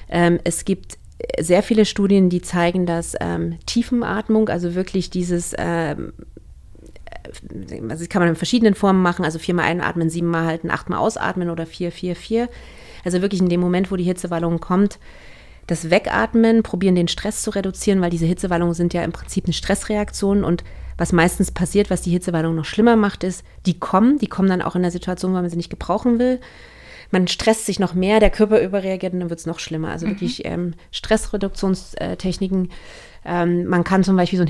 [0.08, 0.98] Ähm, es gibt
[1.38, 6.12] sehr viele Studien, die zeigen, dass ähm, Tiefenatmung, also wirklich dieses ähm,
[7.42, 11.66] das kann man in verschiedenen Formen machen, also viermal einatmen, siebenmal halten, achtmal ausatmen oder
[11.66, 12.48] vier, vier, vier.
[13.04, 14.98] Also wirklich in dem Moment, wo die Hitzewallung kommt,
[15.66, 19.54] das Wegatmen, probieren den Stress zu reduzieren, weil diese Hitzewallungen sind ja im Prinzip eine
[19.54, 20.64] Stressreaktion und
[20.96, 24.62] was meistens passiert, was die Hitzewallung noch schlimmer macht, ist, die kommen, die kommen dann
[24.62, 26.40] auch in der Situation, weil man sie nicht gebrauchen will.
[27.10, 29.90] Man stresst sich noch mehr, der Körper überreagiert und dann wird es noch schlimmer.
[29.90, 30.10] Also mhm.
[30.10, 32.70] wirklich ähm, Stressreduktionstechniken.
[33.24, 34.48] Ähm, man kann zum Beispiel so ein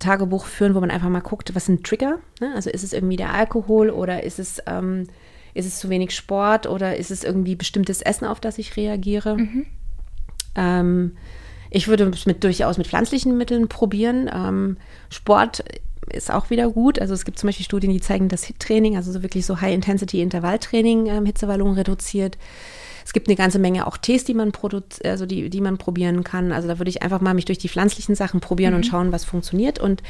[0.00, 2.18] Hitzewallung-Tagebuch führen, wo man einfach mal guckt, was sind Trigger?
[2.40, 2.52] Ne?
[2.54, 5.06] Also ist es irgendwie der Alkohol oder ist es, ähm,
[5.54, 9.36] ist es zu wenig Sport oder ist es irgendwie bestimmtes Essen, auf das ich reagiere?
[9.36, 9.66] Mhm.
[10.56, 11.16] Ähm,
[11.70, 14.28] ich würde es mit, durchaus mit pflanzlichen Mitteln probieren.
[14.32, 14.76] Ähm,
[15.08, 15.62] Sport
[16.12, 16.98] ist auch wieder gut.
[16.98, 21.06] Also es gibt zum Beispiel Studien, die zeigen, dass HIT-Training, also so wirklich so High-Intensity-Intervalltraining,
[21.06, 22.38] ähm, Hitzewallungen reduziert.
[23.10, 24.52] Es gibt eine ganze Menge auch Tees, die man
[25.02, 26.52] also die, die man probieren kann.
[26.52, 28.76] Also da würde ich einfach mal mich durch die pflanzlichen Sachen probieren mhm.
[28.76, 29.80] und schauen, was funktioniert.
[29.80, 30.04] Und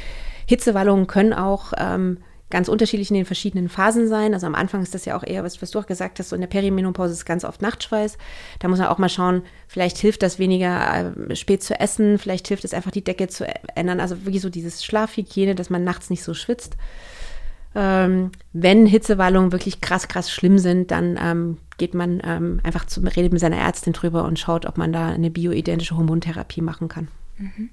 [0.45, 2.19] Hitzewallungen können auch ähm,
[2.51, 4.35] ganz unterschiedlich in den verschiedenen Phasen sein.
[4.35, 6.35] Also am Anfang ist das ja auch eher, was, was du auch gesagt hast, so
[6.35, 8.19] in der Perimenopause ist ganz oft Nachtschweiß.
[8.59, 12.49] Da muss man auch mal schauen, vielleicht hilft das weniger äh, spät zu essen, vielleicht
[12.49, 13.99] hilft es einfach die Decke zu ändern.
[13.99, 16.77] Also wirklich so dieses Schlafhygiene, dass man nachts nicht so schwitzt.
[17.73, 23.01] Ähm, wenn Hitzewallungen wirklich krass, krass schlimm sind, dann ähm, geht man ähm, einfach zu,
[23.01, 27.07] redet mit seiner Ärztin drüber und schaut, ob man da eine bioidentische Hormontherapie machen kann.
[27.37, 27.69] Mhm.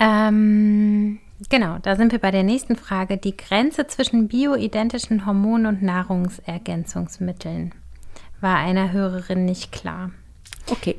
[0.00, 1.18] Ähm,
[1.50, 3.16] Genau, da sind wir bei der nächsten Frage.
[3.16, 7.72] Die Grenze zwischen bioidentischen Hormonen und Nahrungsergänzungsmitteln
[8.40, 10.10] war einer Hörerin nicht klar.
[10.70, 10.96] Okay.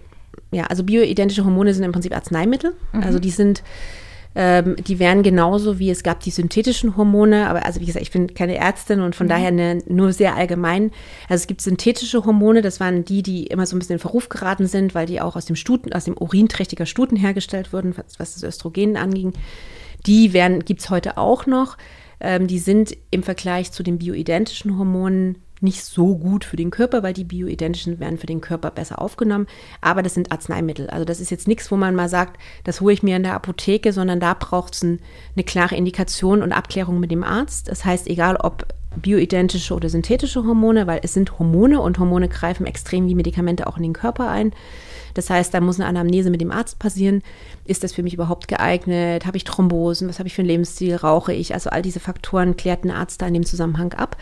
[0.52, 2.76] Ja, also bioidentische Hormone sind im Prinzip Arzneimittel.
[2.92, 3.04] Mhm.
[3.04, 3.64] Also die sind,
[4.36, 8.12] ähm, die wären genauso wie es gab die synthetischen Hormone, aber also wie gesagt, ich
[8.12, 9.30] bin keine Ärztin und von mhm.
[9.30, 10.92] daher eine, nur sehr allgemein.
[11.30, 14.28] Also es gibt synthetische Hormone, das waren die, die immer so ein bisschen in Verruf
[14.28, 17.96] geraten sind, weil die auch aus dem Stuten, aus dem Urin trächtiger Stuten hergestellt wurden,
[17.98, 19.34] was, was das Östrogen anging.
[20.06, 20.30] Die
[20.66, 21.78] gibt es heute auch noch.
[22.20, 27.04] Ähm, die sind im Vergleich zu den bioidentischen Hormonen nicht so gut für den Körper,
[27.04, 29.48] weil die bioidentischen werden für den Körper besser aufgenommen.
[29.82, 30.90] Aber das sind Arzneimittel.
[30.90, 33.34] Also das ist jetzt nichts, wo man mal sagt, das hole ich mir in der
[33.34, 35.00] Apotheke, sondern da braucht es ein,
[35.36, 37.70] eine klare Indikation und Abklärung mit dem Arzt.
[37.70, 38.68] Das heißt, egal ob
[39.02, 43.78] bioidentische oder synthetische Hormone, weil es sind Hormone und Hormone greifen extrem wie Medikamente auch
[43.78, 44.54] in den Körper ein.
[45.14, 47.24] Das heißt, da muss eine Anamnese mit dem Arzt passieren.
[47.64, 49.26] Ist das für mich überhaupt geeignet?
[49.26, 50.10] Habe ich Thrombosen?
[50.10, 50.96] Was habe ich für einen Lebensstil?
[50.96, 51.54] Rauche ich?
[51.54, 54.18] Also all diese Faktoren klärt ein Arzt da in dem Zusammenhang ab.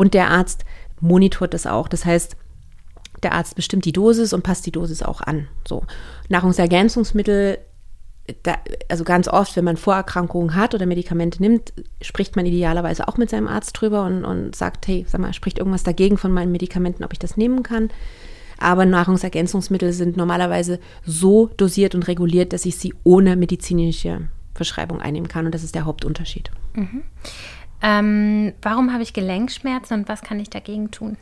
[0.00, 0.64] Und der Arzt
[1.00, 1.86] monitort das auch.
[1.86, 2.34] Das heißt,
[3.22, 5.46] der Arzt bestimmt die Dosis und passt die Dosis auch an.
[5.68, 5.84] So.
[6.30, 7.58] Nahrungsergänzungsmittel
[8.42, 8.56] da,
[8.88, 13.28] also ganz oft, wenn man Vorerkrankungen hat oder Medikamente nimmt, spricht man idealerweise auch mit
[13.28, 17.04] seinem Arzt drüber und, und sagt, hey, sag mal, spricht irgendwas dagegen von meinen Medikamenten,
[17.04, 17.90] ob ich das nehmen kann.
[18.56, 24.22] Aber Nahrungsergänzungsmittel sind normalerweise so dosiert und reguliert, dass ich sie ohne medizinische
[24.54, 25.44] Verschreibung einnehmen kann.
[25.44, 26.50] Und das ist der Hauptunterschied.
[26.72, 27.02] Mhm.
[27.82, 31.16] Ähm, warum habe ich Gelenkschmerzen und was kann ich dagegen tun?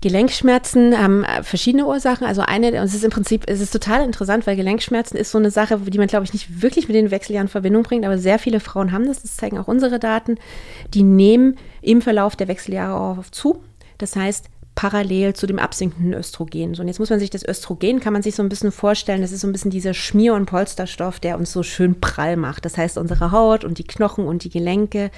[0.00, 2.24] Gelenkschmerzen haben verschiedene Ursachen.
[2.24, 5.38] Also eine, und es ist im Prinzip, es ist total interessant, weil Gelenkschmerzen ist so
[5.38, 8.16] eine Sache, die man, glaube ich, nicht wirklich mit den Wechseljahren in Verbindung bringt, aber
[8.16, 10.36] sehr viele Frauen haben das, das zeigen auch unsere Daten.
[10.94, 13.60] Die nehmen im Verlauf der Wechseljahre auch zu.
[13.98, 14.48] Das heißt,
[14.78, 16.76] parallel zu dem absinkenden Östrogen.
[16.76, 19.22] So, und jetzt muss man sich das Östrogen, kann man sich so ein bisschen vorstellen,
[19.22, 22.64] das ist so ein bisschen dieser Schmier- und Polsterstoff, der uns so schön prall macht.
[22.64, 25.10] Das heißt, unsere Haut und die Knochen und die Gelenke,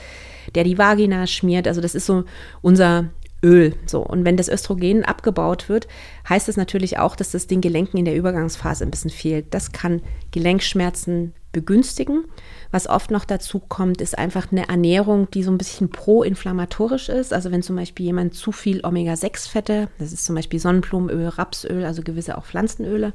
[0.55, 1.69] der die Vagina schmiert.
[1.69, 2.25] Also das ist so
[2.63, 3.11] unser
[3.43, 3.75] Öl.
[3.87, 5.89] So, und wenn das Östrogen abgebaut wird,
[6.29, 9.55] heißt das natürlich auch, dass das den Gelenken in der Übergangsphase ein bisschen fehlt.
[9.55, 12.25] Das kann Gelenkschmerzen begünstigen.
[12.71, 17.33] Was oft noch dazu kommt, ist einfach eine Ernährung, die so ein bisschen proinflammatorisch ist.
[17.33, 22.03] Also wenn zum Beispiel jemand zu viel Omega-6-Fette, das ist zum Beispiel Sonnenblumenöl, Rapsöl, also
[22.03, 23.13] gewisse auch Pflanzenöle,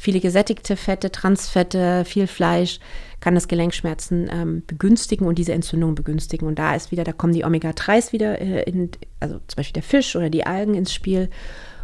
[0.00, 2.80] viele gesättigte Fette, Transfette, viel Fleisch,
[3.20, 6.48] kann das Gelenkschmerzen ähm, begünstigen und diese Entzündung begünstigen.
[6.48, 8.88] Und da ist wieder, da kommen die Omega-3s wieder, äh, in,
[9.20, 11.28] also zum Beispiel der Fisch oder die Algen ins Spiel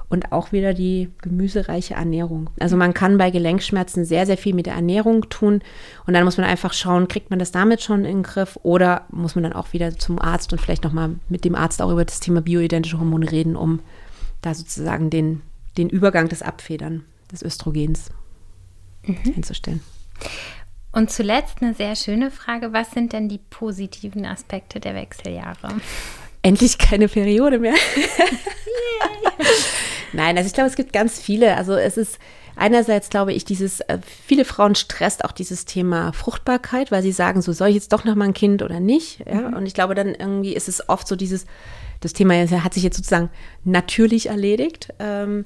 [0.08, 2.48] und auch wieder die gemüsereiche Ernährung.
[2.58, 5.60] Also man kann bei Gelenkschmerzen sehr, sehr viel mit der Ernährung tun
[6.06, 9.04] und dann muss man einfach schauen, kriegt man das damit schon in den Griff oder
[9.10, 12.06] muss man dann auch wieder zum Arzt und vielleicht nochmal mit dem Arzt auch über
[12.06, 13.80] das Thema bioidentische Hormone reden, um
[14.40, 15.42] da sozusagen den,
[15.76, 18.11] den Übergang des Abfedern des Östrogens
[19.03, 19.16] mhm.
[19.16, 19.81] hinzustellen.
[20.93, 25.74] Und zuletzt eine sehr schöne Frage, was sind denn die positiven Aspekte der Wechseljahre?
[26.43, 27.74] Endlich keine Periode mehr.
[30.12, 31.57] Nein, also ich glaube, es gibt ganz viele.
[31.57, 32.18] Also es ist
[32.57, 37.43] einerseits, glaube ich, dieses, äh, viele Frauen stresst auch dieses Thema Fruchtbarkeit, weil sie sagen,
[37.43, 39.20] so soll ich jetzt doch noch mal ein Kind oder nicht.
[39.27, 39.51] Ja?
[39.51, 39.55] Mhm.
[39.55, 41.45] Und ich glaube, dann irgendwie ist es oft so dieses,
[42.01, 43.29] das Thema hat sich jetzt sozusagen
[43.64, 44.95] natürlich erledigt.
[44.99, 45.45] Ähm,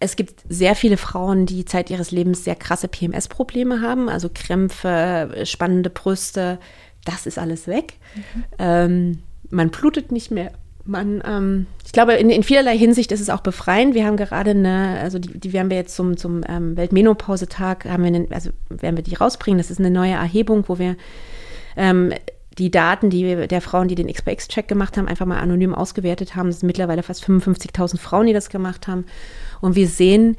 [0.00, 5.42] es gibt sehr viele Frauen, die Zeit ihres Lebens sehr krasse PMS-Probleme haben, also Krämpfe,
[5.44, 6.58] spannende Brüste,
[7.04, 7.94] das ist alles weg.
[8.14, 8.44] Mhm.
[8.58, 9.18] Ähm,
[9.50, 10.52] man blutet nicht mehr,
[10.86, 13.94] Man, ähm, ich glaube, in, in, vielerlei Hinsicht ist es auch befreiend.
[13.94, 18.02] Wir haben gerade eine, also die, die werden wir jetzt zum, zum ähm, Weltmenopausetag, haben
[18.02, 19.58] wir eine, also werden wir die rausbringen.
[19.58, 20.96] Das ist eine neue Erhebung, wo wir
[21.76, 22.12] ähm,
[22.58, 26.34] die Daten, die wir, der Frauen, die den XPX-Check gemacht haben, einfach mal anonym ausgewertet
[26.34, 26.48] haben.
[26.48, 29.06] Es sind mittlerweile fast 55.000 Frauen, die das gemacht haben.
[29.60, 30.36] Und wir sehen,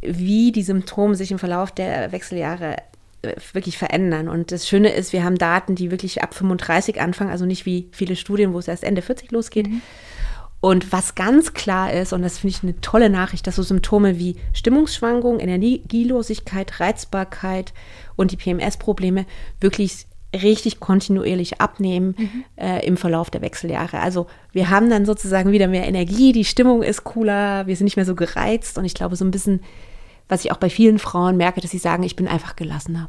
[0.00, 2.76] wie die Symptome sich im Verlauf der Wechseljahre
[3.22, 4.28] äh, wirklich verändern.
[4.28, 7.88] Und das Schöne ist, wir haben Daten, die wirklich ab 35 anfangen, also nicht wie
[7.92, 9.68] viele Studien, wo es erst Ende 40 losgeht.
[9.68, 9.82] Mhm.
[10.60, 14.18] Und was ganz klar ist, und das finde ich eine tolle Nachricht, dass so Symptome
[14.18, 17.72] wie Stimmungsschwankungen, Energielosigkeit, Reizbarkeit
[18.14, 19.24] und die PMS-Probleme
[19.60, 22.44] wirklich richtig kontinuierlich abnehmen mhm.
[22.56, 24.00] äh, im Verlauf der Wechseljahre.
[24.00, 27.96] Also wir haben dann sozusagen wieder mehr Energie, die Stimmung ist cooler, wir sind nicht
[27.96, 29.60] mehr so gereizt und ich glaube so ein bisschen,
[30.28, 33.08] was ich auch bei vielen Frauen merke, dass sie sagen, ich bin einfach gelassener.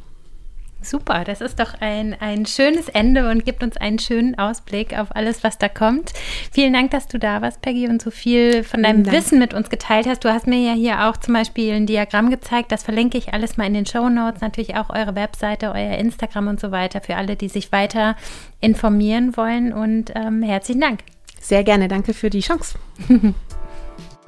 [0.82, 5.14] Super, das ist doch ein, ein schönes Ende und gibt uns einen schönen Ausblick auf
[5.14, 6.12] alles, was da kommt.
[6.50, 9.70] Vielen Dank, dass du da warst, Peggy, und so viel von deinem Wissen mit uns
[9.70, 10.24] geteilt hast.
[10.24, 13.56] Du hast mir ja hier auch zum Beispiel ein Diagramm gezeigt, das verlinke ich alles
[13.56, 14.40] mal in den Show Notes.
[14.40, 18.16] Natürlich auch eure Webseite, euer Instagram und so weiter für alle, die sich weiter
[18.60, 19.72] informieren wollen.
[19.72, 21.00] Und ähm, herzlichen Dank.
[21.40, 22.78] Sehr gerne, danke für die Chance.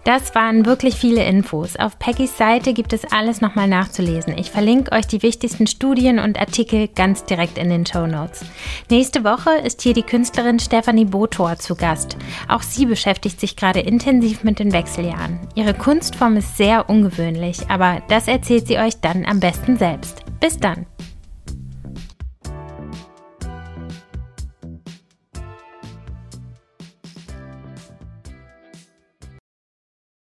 [0.05, 1.77] Das waren wirklich viele Infos.
[1.77, 4.37] Auf Peggys Seite gibt es alles nochmal nachzulesen.
[4.37, 8.45] Ich verlinke euch die wichtigsten Studien und Artikel ganz direkt in den Show Notes.
[8.91, 12.19] Nächste Woche ist hier die Künstlerin Stephanie Botor zu Gast.
[12.49, 15.41] Auch sie beschäftigt sich gerade intensiv mit den Wechseljahren.
[15.55, 20.23] Ihre Kunstform ist sehr ungewöhnlich, aber das erzählt sie euch dann am besten selbst.
[20.39, 20.85] Bis dann!